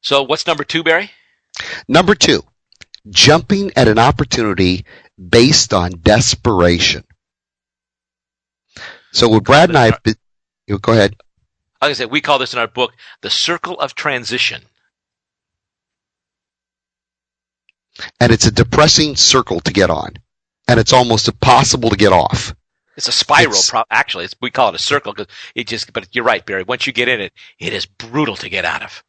[0.00, 1.12] So what's number two, Barry?
[1.88, 2.42] Number two,
[3.10, 4.84] jumping at an opportunity
[5.16, 7.04] based on desperation.
[9.12, 10.16] So what Brad and I have been,
[10.66, 11.16] you go ahead.
[11.80, 12.92] Like I said, we call this in our book
[13.22, 14.62] the circle of transition.
[18.20, 20.14] And it's a depressing circle to get on.
[20.68, 22.54] And it's almost impossible to get off.
[22.96, 24.26] It's a spiral, it's, pro- actually.
[24.40, 26.62] we call it a circle because it just, but you're right, Barry.
[26.62, 29.04] Once you get in it, it is brutal to get out of.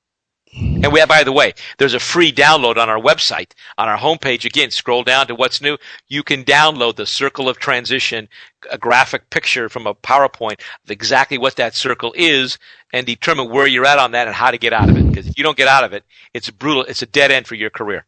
[0.54, 3.98] And we have, by the way, there's a free download on our website, on our
[3.98, 4.46] homepage.
[4.46, 5.78] Again, scroll down to what's new.
[6.08, 8.30] You can download the circle of transition,
[8.72, 12.58] a graphic picture from a PowerPoint of exactly what that circle is
[12.94, 15.08] and determine where you're at on that and how to get out of it.
[15.08, 16.84] Because if you don't get out of it, it's brutal.
[16.84, 18.06] It's a dead end for your career.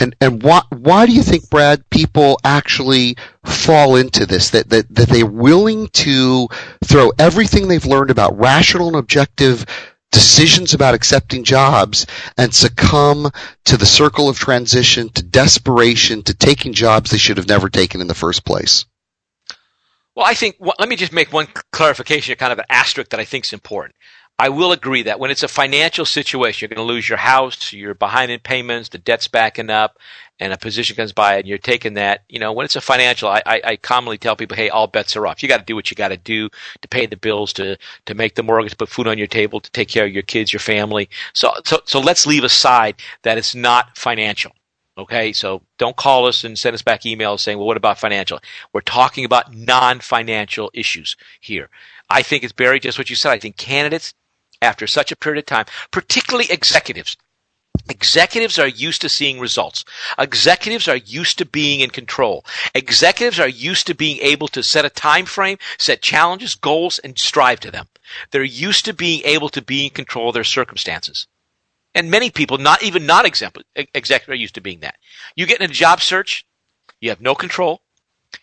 [0.00, 4.50] And and why why do you think, Brad, people actually fall into this?
[4.50, 6.48] That that that they're willing to
[6.84, 9.66] throw everything they've learned about rational and objective
[10.12, 12.06] decisions about accepting jobs
[12.38, 13.30] and succumb
[13.64, 18.00] to the circle of transition, to desperation, to taking jobs they should have never taken
[18.00, 18.84] in the first place?
[20.14, 23.24] Well, I think, let me just make one clarification, kind of an asterisk that I
[23.24, 23.94] think is important.
[24.42, 27.72] I will agree that when it's a financial situation, you're going to lose your house,
[27.72, 30.00] you're behind in payments, the debt's backing up,
[30.40, 32.24] and a position comes by and you're taking that.
[32.28, 35.14] You know, when it's a financial, I, I, I commonly tell people, hey, all bets
[35.14, 35.44] are off.
[35.44, 36.48] You got to do what you got to do
[36.80, 39.70] to pay the bills, to to make the mortgage, put food on your table, to
[39.70, 41.08] take care of your kids, your family.
[41.34, 44.50] So so so let's leave aside that it's not financial.
[44.98, 48.40] Okay, so don't call us and send us back emails saying, well, what about financial?
[48.72, 51.70] We're talking about non financial issues here.
[52.10, 53.30] I think it's Barry, just what you said.
[53.30, 54.14] I think candidates
[54.62, 57.16] after such a period of time, particularly executives.
[57.88, 59.84] Executives are used to seeing results.
[60.18, 62.44] Executives are used to being in control.
[62.74, 67.18] Executives are used to being able to set a time frame, set challenges, goals, and
[67.18, 67.88] strive to them.
[68.30, 71.26] They're used to being able to be in control of their circumstances.
[71.94, 74.96] And many people, not even not executives, are used to being that.
[75.34, 76.46] You get in a job search,
[77.00, 77.80] you have no control.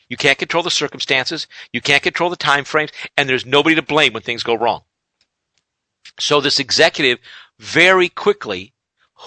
[0.08, 1.48] You can't control the circumstances.
[1.72, 4.82] You can't control the time frames, and there's nobody to blame when things go wrong.
[6.20, 7.20] So this executive
[7.60, 8.74] very quickly,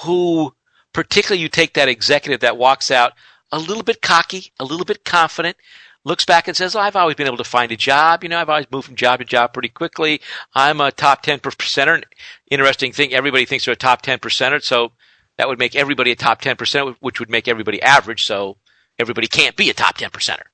[0.03, 0.55] who
[0.92, 3.12] particularly you take that executive that walks out
[3.51, 5.57] a little bit cocky, a little bit confident,
[6.05, 8.22] looks back and says, oh, I've always been able to find a job.
[8.22, 10.20] You know, I've always moved from job to job pretty quickly.
[10.55, 12.03] I'm a top 10 percenter.
[12.51, 14.62] Interesting thing, everybody thinks they're a top 10 percenter.
[14.62, 14.92] So
[15.36, 18.24] that would make everybody a top 10 percent, which would make everybody average.
[18.24, 18.57] So
[18.99, 20.46] everybody can't be a top 10 percenter.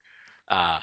[0.46, 0.80] Uh,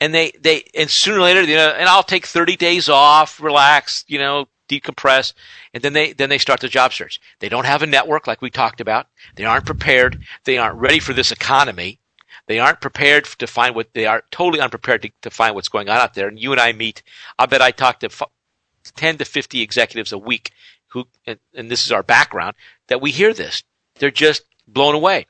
[0.00, 3.40] and they, they, and sooner or later, you know, and I'll take 30 days off,
[3.40, 5.32] relax, you know, decompress,
[5.72, 7.20] and then they then they start the job search.
[7.40, 9.06] They don't have a network like we talked about.
[9.36, 10.20] They aren't prepared.
[10.44, 11.98] They aren't ready for this economy.
[12.46, 15.88] They aren't prepared to find what they are totally unprepared to, to find what's going
[15.88, 16.28] on out there.
[16.28, 17.02] And you and I meet.
[17.38, 18.22] I bet I talk to f-
[18.96, 20.50] ten to fifty executives a week
[20.88, 22.54] who, and, and this is our background,
[22.88, 23.62] that we hear this.
[23.96, 25.26] They're just blown away.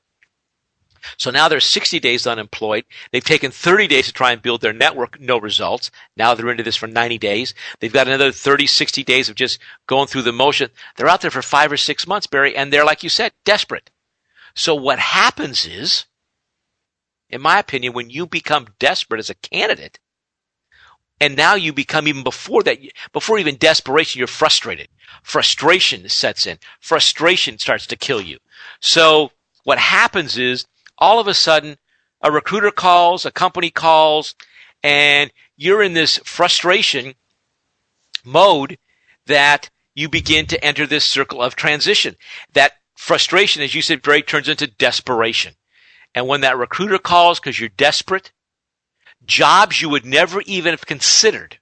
[1.16, 2.84] So now they're 60 days unemployed.
[3.12, 5.90] They've taken 30 days to try and build their network, no results.
[6.16, 7.54] Now they're into this for 90 days.
[7.80, 10.70] They've got another 30, 60 days of just going through the motion.
[10.96, 13.90] They're out there for five or six months, Barry, and they're, like you said, desperate.
[14.54, 16.06] So what happens is,
[17.28, 19.98] in my opinion, when you become desperate as a candidate,
[21.20, 22.78] and now you become even before that,
[23.12, 24.88] before even desperation, you're frustrated.
[25.22, 26.58] Frustration sets in.
[26.80, 28.38] Frustration starts to kill you.
[28.80, 29.30] So
[29.62, 30.66] what happens is
[30.98, 31.76] all of a sudden
[32.20, 34.34] a recruiter calls, a company calls,
[34.82, 37.14] and you're in this frustration
[38.24, 38.78] mode
[39.26, 42.16] that you begin to enter this circle of transition.
[42.52, 45.54] That frustration, as you said, Drake, turns into desperation.
[46.14, 48.32] And when that recruiter calls because you're desperate,
[49.24, 51.58] jobs you would never even have considered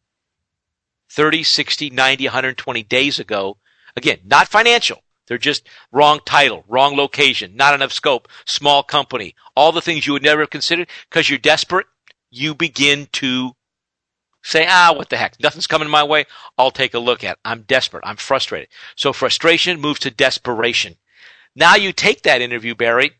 [1.10, 3.58] 30, 60, 90, 120 days ago,
[3.96, 9.72] again, not financial, they're just wrong title, wrong location, not enough scope, small company, all
[9.72, 11.86] the things you would never have considered because you're desperate.
[12.30, 13.52] You begin to
[14.42, 15.38] say, ah, what the heck?
[15.40, 16.24] Nothing's coming my way.
[16.58, 17.32] I'll take a look at.
[17.32, 17.38] It.
[17.44, 18.04] I'm desperate.
[18.06, 18.68] I'm frustrated.
[18.96, 20.96] So frustration moves to desperation.
[21.54, 23.12] Now you take that interview, Barry,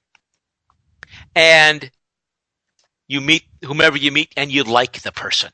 [1.35, 1.91] and
[3.07, 5.51] you meet whomever you meet and you like the person.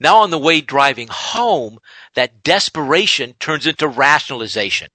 [0.00, 1.78] Now on the way driving home,
[2.14, 4.88] that desperation turns into rationalization.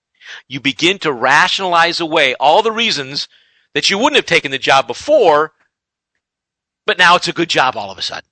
[0.47, 3.27] You begin to rationalize away all the reasons
[3.73, 5.53] that you wouldn't have taken the job before,
[6.85, 8.29] but now it's a good job all of a sudden.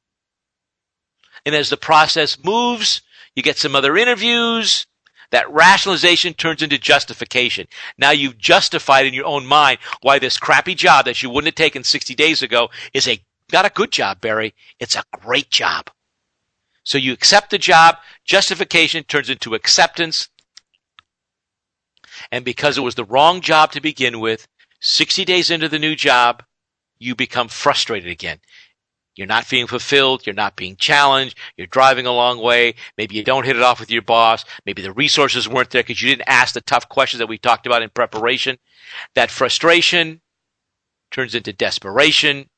[1.45, 3.01] And as the process moves,
[3.35, 4.85] you get some other interviews,
[5.31, 7.67] that rationalization turns into justification.
[7.97, 11.55] Now you've justified in your own mind why this crappy job that you wouldn't have
[11.55, 13.19] taken 60 days ago is a
[13.51, 14.53] not a good job, Barry.
[14.79, 15.89] It's a great job.
[16.83, 20.29] So you accept the job, justification turns into acceptance,
[22.31, 24.47] and because it was the wrong job to begin with,
[24.81, 26.43] 60 days into the new job,
[26.99, 28.39] you become frustrated again.
[29.15, 30.25] You're not being fulfilled.
[30.25, 31.37] You're not being challenged.
[31.55, 32.75] You're driving a long way.
[32.97, 34.43] Maybe you don't hit it off with your boss.
[34.65, 37.67] Maybe the resources weren't there because you didn't ask the tough questions that we talked
[37.67, 38.57] about in preparation.
[39.13, 40.21] That frustration
[41.11, 42.49] turns into desperation,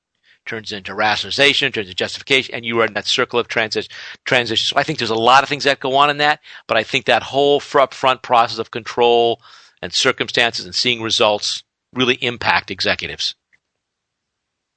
[0.46, 3.92] turns into rationalization, turns into justification, and you are in that circle of transition.
[4.26, 4.76] Transition.
[4.76, 6.84] So I think there's a lot of things that go on in that, but I
[6.84, 9.42] think that whole upfront process of control
[9.82, 13.36] and circumstances and seeing results really impact executives.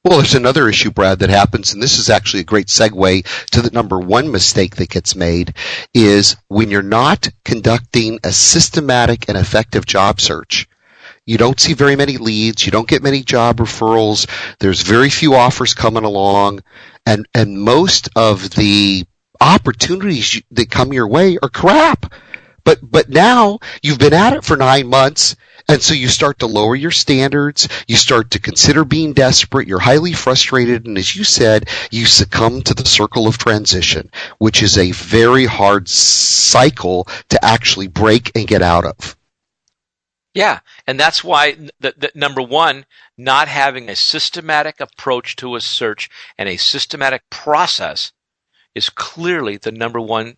[0.05, 3.61] Well, there's another issue, Brad, that happens, and this is actually a great segue to
[3.61, 5.55] the number one mistake that gets made
[5.93, 10.69] is when you're not conducting a systematic and effective job search.
[11.29, 12.65] You don't see very many leads.
[12.65, 14.27] You don't get many job referrals.
[14.61, 16.61] There's very few offers coming along,
[17.05, 19.05] and and most of the
[19.39, 22.15] opportunities that come your way are crap.
[22.65, 25.37] But but now you've been at it for nine months,
[25.69, 27.69] and so you start to lower your standards.
[27.87, 29.69] You start to consider being desperate.
[29.69, 34.63] You're highly frustrated, and as you said, you succumb to the circle of transition, which
[34.63, 39.18] is a very hard cycle to actually break and get out of.
[40.35, 41.57] Yeah, and that's why
[42.15, 48.13] number one, not having a systematic approach to a search and a systematic process
[48.75, 50.37] is clearly the number one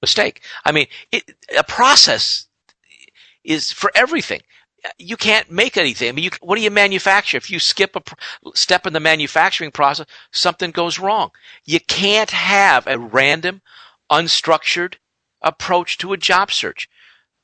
[0.00, 0.42] mistake.
[0.64, 2.46] I mean, it, a process
[3.44, 4.40] is for everything.
[4.96, 6.08] You can't make anything.
[6.08, 7.36] I mean, you, what do you manufacture?
[7.36, 8.02] If you skip a
[8.54, 11.30] step in the manufacturing process, something goes wrong.
[11.64, 13.60] You can't have a random,
[14.10, 14.94] unstructured
[15.42, 16.88] approach to a job search.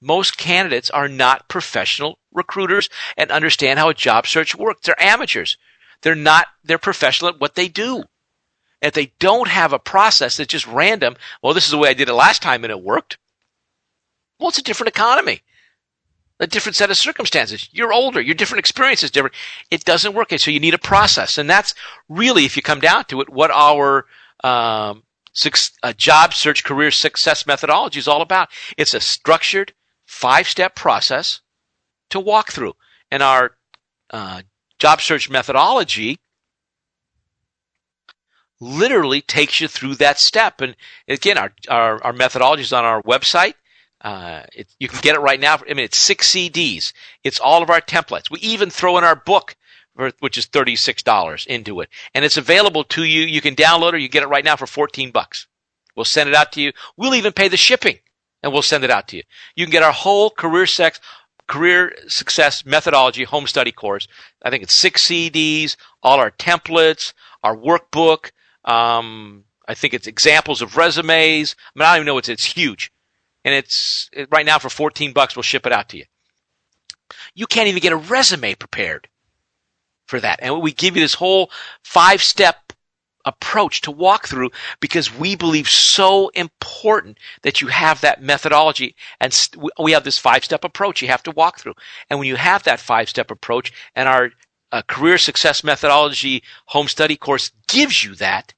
[0.05, 4.83] Most candidates are not professional recruiters and understand how a job search works.
[4.85, 5.57] They're amateurs.
[6.03, 8.05] They're not, they're professional at what they do.
[8.83, 11.95] If they don't have a process that's just random, well, this is the way I
[11.95, 13.17] did it last time and it worked.
[14.39, 15.41] Well, it's a different economy,
[16.39, 17.71] a different set of circumstances.
[17.73, 19.35] You're older, your different experience is different.
[19.71, 20.39] It doesn't work.
[20.39, 21.39] So you need a process.
[21.39, 21.75] And that's
[22.11, 24.05] really, if you come down to it, what our
[24.43, 25.05] um,
[25.83, 28.51] uh, job search career success methodology is all about.
[28.77, 29.73] It's a structured
[30.15, 31.41] five step process
[32.11, 32.75] to walk through.
[33.11, 33.57] And our
[34.11, 34.43] uh,
[34.79, 36.19] job search methodology
[38.61, 40.61] literally takes you through that step.
[40.61, 40.77] And
[41.09, 43.55] again, our, our, our methodology is on our website.
[44.01, 45.57] Uh, it, you can get it right now.
[45.57, 46.93] I mean, it's six CDs.
[47.25, 48.31] It's all of our templates.
[48.31, 49.57] We even throw in our book,
[50.21, 51.89] which is $36 into it.
[52.15, 53.23] And it's available to you.
[53.23, 54.01] You can download it.
[54.01, 55.49] You get it right now for 14 bucks.
[55.97, 56.73] We'll send it out to you.
[56.97, 57.99] We'll even pay the shipping
[58.45, 59.23] and we'll send it out to you.
[59.57, 61.01] You can get our whole career sex,
[61.49, 64.07] career success methodology home study course.
[64.45, 68.31] I think it's six CDs, all our templates, our workbook,
[68.65, 71.57] um, I think it's examples of resumes.
[71.75, 72.93] I mean, I don't even know it's it's huge,
[73.45, 75.37] and it's it, right now for fourteen bucks.
[75.37, 76.05] We'll ship it out to you.
[77.35, 79.09] You can't even get a resume prepared
[80.07, 80.41] for that.
[80.43, 81.51] And we give you this whole
[81.83, 82.64] five step
[83.25, 84.51] approach to walk through
[84.81, 90.19] because we believe so important that you have that methodology and st- we have this
[90.19, 91.75] five step approach you have to walk through.
[92.11, 94.31] And when you have that five step approach and our
[94.73, 98.55] uh, career success methodology home study course gives you that,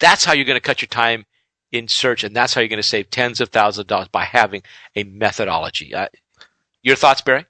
[0.00, 1.24] that's how you're going to cut your time
[1.72, 4.24] in search and that's how you're going to save tens of thousands of dollars by
[4.24, 4.62] having
[4.94, 5.94] a methodology.
[5.94, 6.08] Uh,
[6.82, 7.46] your thoughts, Barry?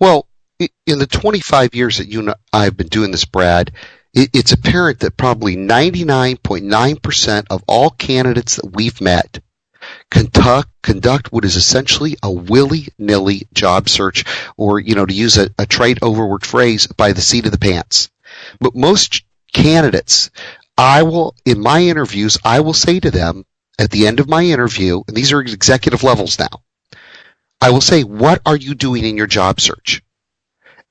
[0.00, 0.28] Well,
[0.58, 3.72] in the 25 years that you and I have been doing this, Brad,
[4.14, 9.40] it's apparent that probably 99.9% of all candidates that we've met
[10.10, 14.24] conduct conduct what is essentially a willy-nilly job search,
[14.56, 17.58] or you know, to use a, a trite overworked phrase, by the seat of the
[17.58, 18.10] pants.
[18.60, 20.30] But most candidates,
[20.76, 23.44] I will in my interviews, I will say to them
[23.78, 26.62] at the end of my interview, and these are executive levels now.
[27.60, 30.02] I will say, what are you doing in your job search?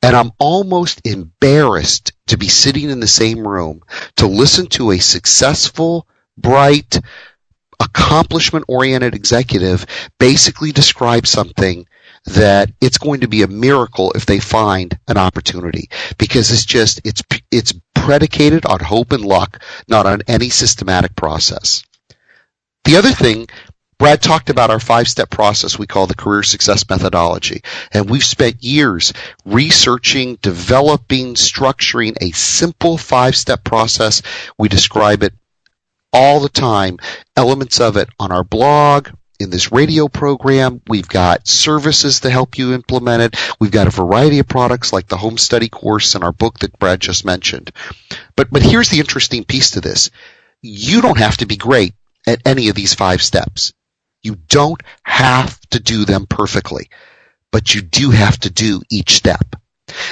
[0.02, 3.82] And I'm almost embarrassed to be sitting in the same room
[4.18, 7.00] to listen to a successful, bright,
[7.80, 9.86] accomplishment oriented executive
[10.20, 11.88] basically describe something
[12.26, 15.89] that it's going to be a miracle if they find an opportunity.
[16.18, 21.84] Because it's just it's it's predicated on hope and luck not on any systematic process.
[22.86, 23.48] The other thing
[24.00, 27.64] Brad talked about our five step process we call the career success methodology.
[27.91, 29.12] And we've spent years
[29.43, 34.22] researching, developing, structuring a simple five step process.
[34.58, 35.34] We describe it
[36.14, 36.98] all the time,
[37.36, 40.82] elements of it on our blog, in this radio program.
[40.88, 43.39] We've got services to help you implement it.
[43.60, 46.78] We've got a variety of products like the home study course and our book that
[46.80, 47.72] Brad just mentioned.
[48.36, 50.12] But, but here's the interesting piece to this.
[50.62, 51.93] You don't have to be great
[52.26, 53.74] at any of these five steps.
[54.28, 56.89] You don't have to do them perfectly,
[57.49, 59.55] but you do have to do each step.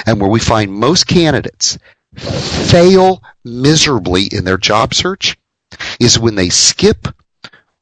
[0.06, 1.76] And where we find most candidates
[2.16, 5.36] fail miserably in their job search
[6.00, 7.08] is when they skip,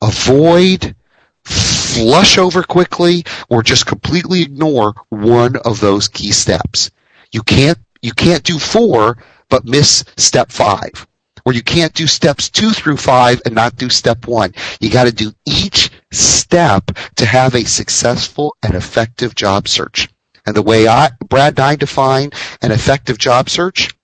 [0.02, 0.96] avoid,
[1.44, 6.90] flush over quickly, or just completely ignore one of those key steps.
[7.30, 9.18] You can't, you can't do four,
[9.48, 11.06] but miss step five
[11.44, 14.52] where you can't do steps two through five and not do step one.
[14.80, 20.08] You got to do each step to have a successful and effective job search.
[20.46, 22.30] And the way I, Brad and I define
[22.62, 23.94] an effective job search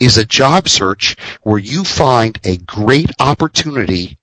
[0.00, 4.18] is a job search where you find a great opportunity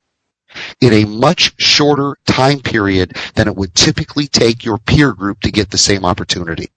[0.82, 5.52] in a much shorter time period than it would typically take your peer group to
[5.52, 6.70] get the same opportunity.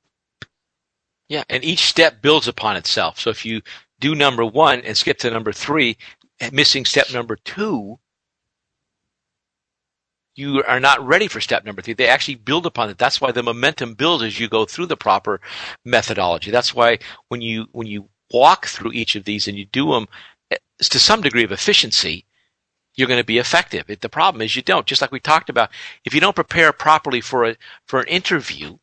[1.29, 3.21] Yeah, and each step builds upon itself.
[3.21, 3.63] So if you
[4.01, 5.97] do number one and skip to number three,
[6.53, 7.99] missing step number two,
[10.39, 11.95] you are not ready for step number three.
[11.95, 12.97] They actually build upon it.
[12.97, 15.41] That's why the momentum builds as you go through the proper
[15.85, 16.53] methodology.
[16.53, 20.07] That's why when you when you walk through each of these and you do them
[20.51, 22.25] eh, to some degree of efficiency,
[22.95, 23.87] you're going to be effective.
[24.01, 24.87] The problem is you don't.
[24.87, 25.71] Just like we talked about,
[26.05, 28.79] if you don't prepare properly for a for an interview,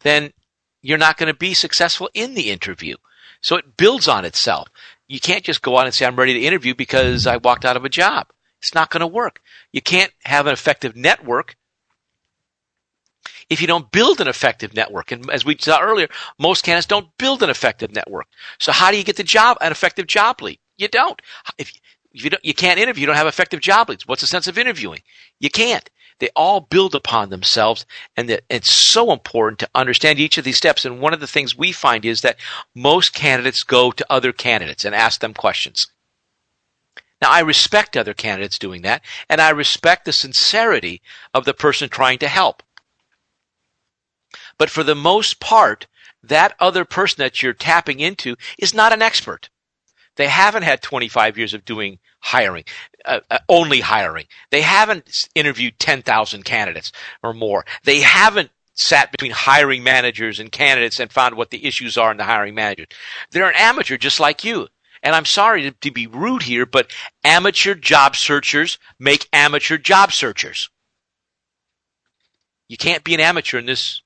[0.00, 0.32] then
[0.80, 2.96] you're not going to be successful in the interview.
[3.42, 4.68] So it builds on itself.
[5.08, 7.76] You can't just go on and say, I'm ready to interview because I walked out
[7.76, 8.28] of a job.
[8.62, 9.40] It's not going to work.
[9.72, 11.56] You can't have an effective network
[13.50, 15.10] if you don't build an effective network.
[15.10, 16.08] And as we saw earlier,
[16.38, 18.26] most candidates don't build an effective network.
[18.58, 20.58] So how do you get the job, an effective job lead?
[20.78, 21.20] You don't.
[21.58, 21.72] If,
[22.12, 24.06] you don't, you can't interview, you don't have effective job leads.
[24.06, 25.00] What's the sense of interviewing?
[25.40, 25.88] You can't.
[26.18, 27.84] They all build upon themselves,
[28.16, 30.84] and that it's so important to understand each of these steps.
[30.84, 32.38] And one of the things we find is that
[32.76, 35.88] most candidates go to other candidates and ask them questions.
[37.22, 41.00] Now, I respect other candidates doing that, and I respect the sincerity
[41.32, 42.64] of the person trying to help.
[44.58, 45.86] But for the most part,
[46.24, 49.50] that other person that you're tapping into is not an expert.
[50.16, 52.64] They haven't had 25 years of doing hiring,
[53.04, 54.26] uh, uh, only hiring.
[54.50, 56.90] They haven't interviewed 10,000 candidates
[57.22, 57.64] or more.
[57.84, 62.16] They haven't sat between hiring managers and candidates and found what the issues are in
[62.16, 62.86] the hiring manager.
[63.30, 64.66] They're an amateur just like you.
[65.02, 66.90] And I'm sorry to, to be rude here, but
[67.24, 70.70] amateur job searchers make amateur job searchers.
[72.68, 74.02] You can't be an amateur in this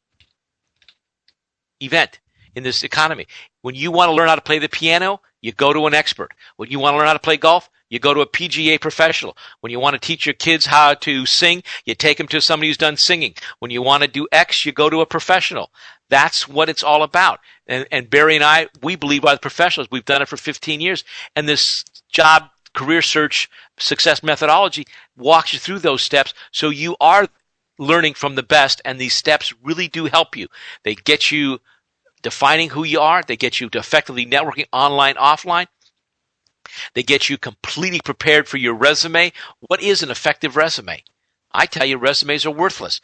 [1.80, 2.18] event,
[2.55, 3.26] in this economy.
[3.62, 6.32] When you want to learn how to play the piano, you go to an expert.
[6.57, 9.37] When you want to learn how to play golf, you go to a PGA professional.
[9.61, 12.68] When you want to teach your kids how to sing, you take them to somebody
[12.68, 13.34] who's done singing.
[13.59, 15.70] When you want to do X, you go to a professional.
[16.09, 17.41] That's what it's all about.
[17.66, 19.89] And, and Barry and I, we believe by the professionals.
[19.91, 21.05] We've done it for 15 years.
[21.34, 27.26] And this job career search success methodology walks you through those steps so you are
[27.78, 30.49] learning from the best, and these steps really do help you.
[30.82, 31.61] They get you
[32.22, 35.66] defining who you are, they get you to effectively networking online, offline.
[36.94, 39.32] They get you completely prepared for your resume.
[39.60, 41.02] What is an effective resume?
[41.52, 43.00] I tell you, resumes are worthless.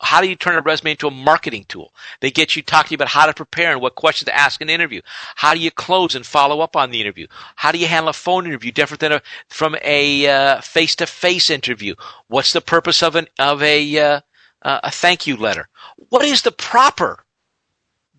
[0.00, 1.94] How do you turn a resume into a marketing tool?
[2.20, 4.74] They get you talking about how to prepare and what questions to ask in an
[4.74, 5.00] interview.
[5.36, 7.28] How do you close and follow up on the interview?
[7.54, 11.50] How do you handle a phone interview different than a, from a face to face
[11.50, 11.94] interview?
[12.26, 14.20] What's the purpose of an of a uh,
[14.62, 15.68] uh, a thank you letter?
[16.08, 17.24] What is the proper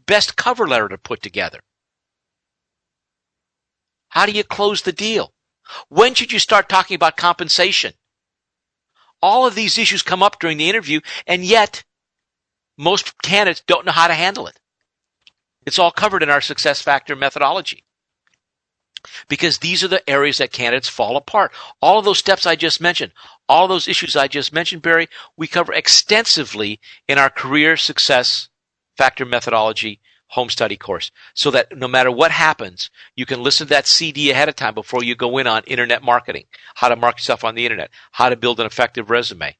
[0.05, 1.59] best cover letter to put together?
[4.13, 5.33] How do you close the deal?
[5.89, 7.93] When should you start talking about compensation?
[9.23, 11.83] All of these issues come up during the interview, and yet
[12.77, 14.59] most candidates don't know how to handle it.
[15.65, 17.85] It's all covered in our success factor methodology.
[19.29, 21.51] Because these are the areas that candidates fall apart.
[21.81, 23.13] All of those steps I just mentioned,
[23.49, 25.07] all those issues I just mentioned, Barry,
[25.37, 28.47] we cover extensively in our career success
[28.95, 30.01] factor methodology
[30.33, 34.31] home study course so that no matter what happens, you can listen to that CD
[34.31, 37.53] ahead of time before you go in on internet marketing, how to market yourself on
[37.53, 39.55] the internet, how to build an effective resume.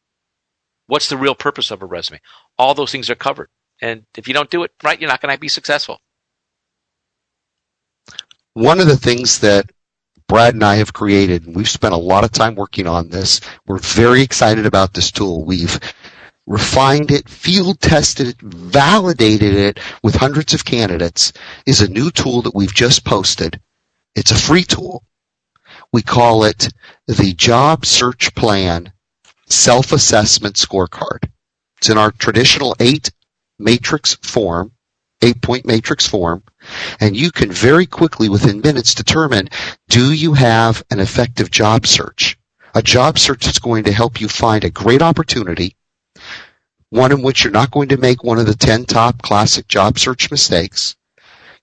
[0.88, 2.22] What's the real purpose of a resume?
[2.58, 3.50] All those things are covered.
[3.82, 6.00] And if you don't do it right, you're not going to be successful.
[8.54, 9.70] One of the things that
[10.28, 13.42] Brad and I have created, and we've spent a lot of time working on this.
[13.68, 15.46] We're very excited about this tool.
[15.46, 15.80] We've
[16.46, 21.34] refined it, field tested it, validated it with hundreds of candidates,
[21.66, 23.60] is a new tool that we've just posted.
[24.16, 25.04] It's a free tool.
[25.92, 26.70] We call it
[27.08, 28.92] the Job Search Plan
[29.48, 31.30] Self Assessment Scorecard.
[31.78, 33.12] It's in our traditional eight
[33.60, 34.74] matrix form,
[35.22, 36.44] eight point matrix form,
[37.00, 39.50] and you can very quickly, within minutes, determine
[39.90, 42.38] do you have an effective job search?
[42.76, 45.76] A job search that's going to help you find a great opportunity
[46.94, 49.98] one in which you're not going to make one of the 10 top classic job
[49.98, 50.96] search mistakes.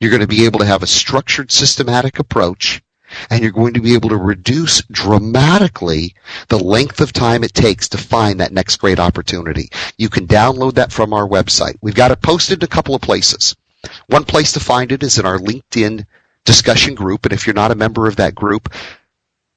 [0.00, 2.82] You're going to be able to have a structured, systematic approach,
[3.30, 6.16] and you're going to be able to reduce dramatically
[6.48, 9.70] the length of time it takes to find that next great opportunity.
[9.96, 11.76] You can download that from our website.
[11.80, 13.54] We've got it posted in a couple of places.
[14.08, 16.06] One place to find it is in our LinkedIn
[16.44, 18.74] discussion group, and if you're not a member of that group,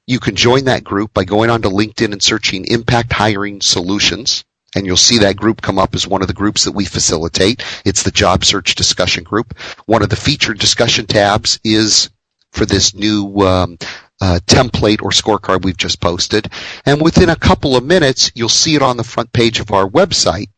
[0.06, 4.44] you can join that group by going onto LinkedIn and searching Impact Hiring Solutions
[4.74, 7.64] and you'll see that group come up as one of the groups that we facilitate.
[7.84, 9.58] It's the job search discussion group.
[9.86, 12.10] One of the featured discussion tabs is
[12.52, 13.78] for this new um,
[14.20, 16.50] uh, template or scorecard we've just posted.
[16.86, 19.88] And within a couple of minutes, you'll see it on the front page of our
[19.88, 20.48] website.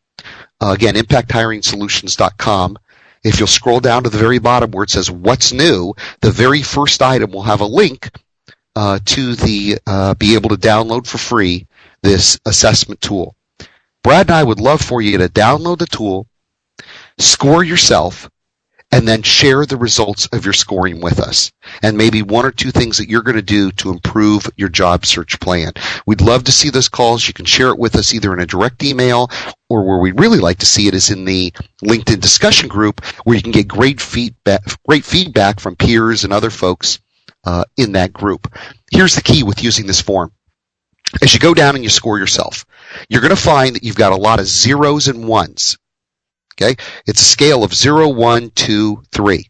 [0.61, 2.77] Uh, again, impacthiringsolutions.com.
[3.23, 6.61] If you'll scroll down to the very bottom where it says what's new, the very
[6.61, 8.09] first item will have a link
[8.75, 11.67] uh, to the uh, be able to download for free
[12.03, 13.35] this assessment tool.
[14.07, 16.27] Brad and I would love for you to download the tool,
[17.17, 18.29] score yourself,
[18.89, 21.51] and then share the results of your scoring with us.
[21.83, 25.05] And maybe one or two things that you're going to do to improve your job
[25.05, 25.73] search plan.
[26.05, 27.27] We'd love to see those calls.
[27.27, 29.29] You can share it with us either in a direct email
[29.67, 31.51] or where we'd really like to see it is in the
[31.83, 36.49] LinkedIn discussion group where you can get great feedback, great feedback from peers and other
[36.49, 37.01] folks
[37.43, 38.55] uh, in that group.
[38.89, 40.31] Here's the key with using this form
[41.21, 42.65] as you go down and you score yourself,
[43.09, 45.77] you're going to find that you've got a lot of zeros and ones.
[46.55, 46.75] Okay?
[47.05, 49.49] It's a scale of zero, one, two, three.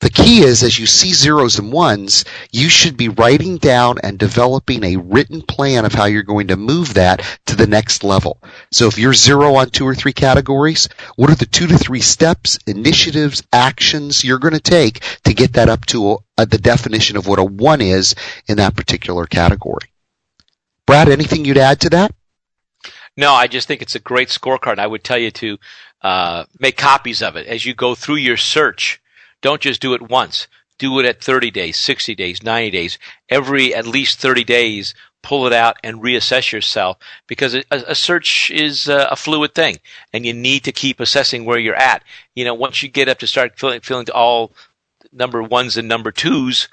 [0.00, 4.16] The key is as you see zeros and ones, you should be writing down and
[4.16, 8.40] developing a written plan of how you're going to move that to the next level.
[8.70, 12.00] So if you're zero on two or three categories, what are the two to three
[12.00, 17.16] steps, initiatives, actions you're going to take to get that up to a, the definition
[17.16, 18.14] of what a one is
[18.46, 19.92] in that particular category?
[20.88, 22.14] Brad, anything you'd add to that?
[23.14, 24.78] No, I just think it's a great scorecard.
[24.78, 25.58] I would tell you to
[26.00, 28.98] uh, make copies of it as you go through your search.
[29.42, 30.46] Don't just do it once.
[30.78, 32.98] Do it at 30 days, 60 days, 90 days.
[33.28, 38.50] Every at least 30 days, pull it out and reassess yourself because a, a search
[38.50, 39.76] is a, fluid thing
[40.14, 42.02] and you need to keep assessing where you're at.
[42.34, 44.52] You know, once you get up to start feeling, feeling to all
[45.12, 46.66] number ones and number twos,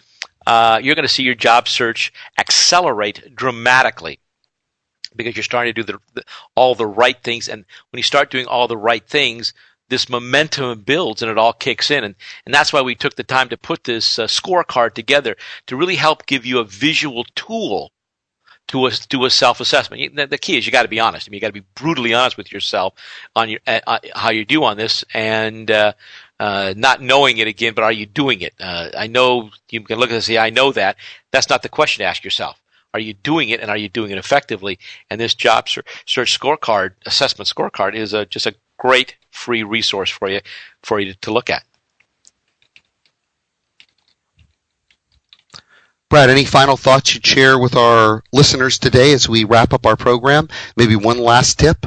[0.45, 4.19] uh, you're going to see your job search accelerate dramatically
[5.15, 6.23] because you're starting to do the, the,
[6.55, 7.47] all the right things.
[7.47, 9.53] And when you start doing all the right things,
[9.89, 12.03] this momentum builds and it all kicks in.
[12.03, 12.15] And,
[12.45, 15.35] and that's why we took the time to put this uh, scorecard together
[15.67, 17.91] to really help give you a visual tool
[18.67, 20.15] to a, do a self-assessment.
[20.15, 21.27] The, the key is you got to be honest.
[21.27, 22.95] I mean, you got to be brutally honest with yourself
[23.35, 25.05] on your, uh, uh, how you do on this.
[25.13, 25.93] And, uh,
[26.39, 28.53] uh, not knowing it again, but are you doing it?
[28.59, 30.97] Uh, I know you can look at it and say, I know that.
[31.31, 32.61] That's not the question to ask yourself.
[32.93, 34.79] Are you doing it, and are you doing it effectively?
[35.09, 40.29] And this job search scorecard, assessment scorecard, is a, just a great free resource for
[40.29, 40.41] you
[40.81, 41.63] for you to look at.
[46.09, 49.97] Brad, any final thoughts you'd share with our listeners today as we wrap up our
[49.97, 50.47] program?
[50.77, 51.85] Maybe one last tip?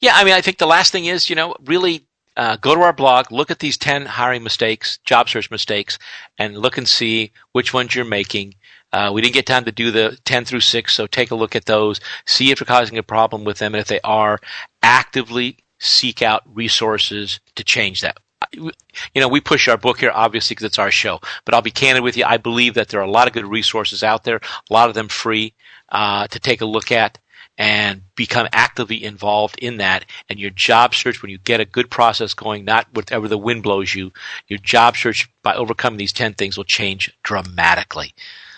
[0.00, 2.04] Yeah, I mean, I think the last thing is, you know, really
[2.36, 5.98] uh, go to our blog, look at these 10 hiring mistakes, job search mistakes,
[6.38, 8.54] and look and see which ones you're making.
[8.92, 11.54] Uh, we didn't get time to do the 10 through 6, so take a look
[11.54, 14.38] at those, see if you're causing a problem with them, and if they are,
[14.82, 18.18] actively seek out resources to change that.
[18.52, 18.72] You
[19.16, 22.02] know, we push our book here obviously because it's our show, but I'll be candid
[22.02, 22.24] with you.
[22.24, 24.94] I believe that there are a lot of good resources out there, a lot of
[24.94, 25.54] them free
[25.90, 27.18] uh, to take a look at
[27.60, 30.06] and become actively involved in that.
[30.30, 33.62] And your job search, when you get a good process going, not whatever the wind
[33.62, 34.12] blows you,
[34.48, 38.14] your job search by overcoming these 10 things will change dramatically.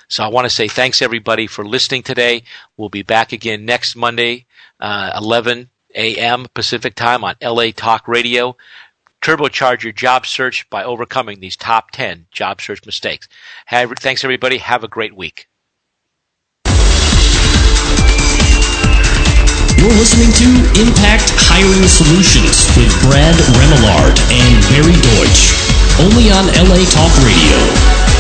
[0.07, 2.45] So I want to say thanks everybody for listening today.
[2.77, 4.47] We'll be back again next Monday,
[4.79, 6.47] uh, 11 a.m.
[6.55, 8.57] Pacific time on LA Talk Radio.
[9.21, 13.29] Turbocharge your job search by overcoming these top 10 job search mistakes.
[13.67, 14.59] Have, thanks everybody.
[14.59, 15.49] Have a great week.
[19.83, 20.47] You're listening to
[20.79, 25.51] Impact Hiring Solutions with Brad Remillard and Barry Deutsch,
[25.99, 28.12] only on LA Talk Radio.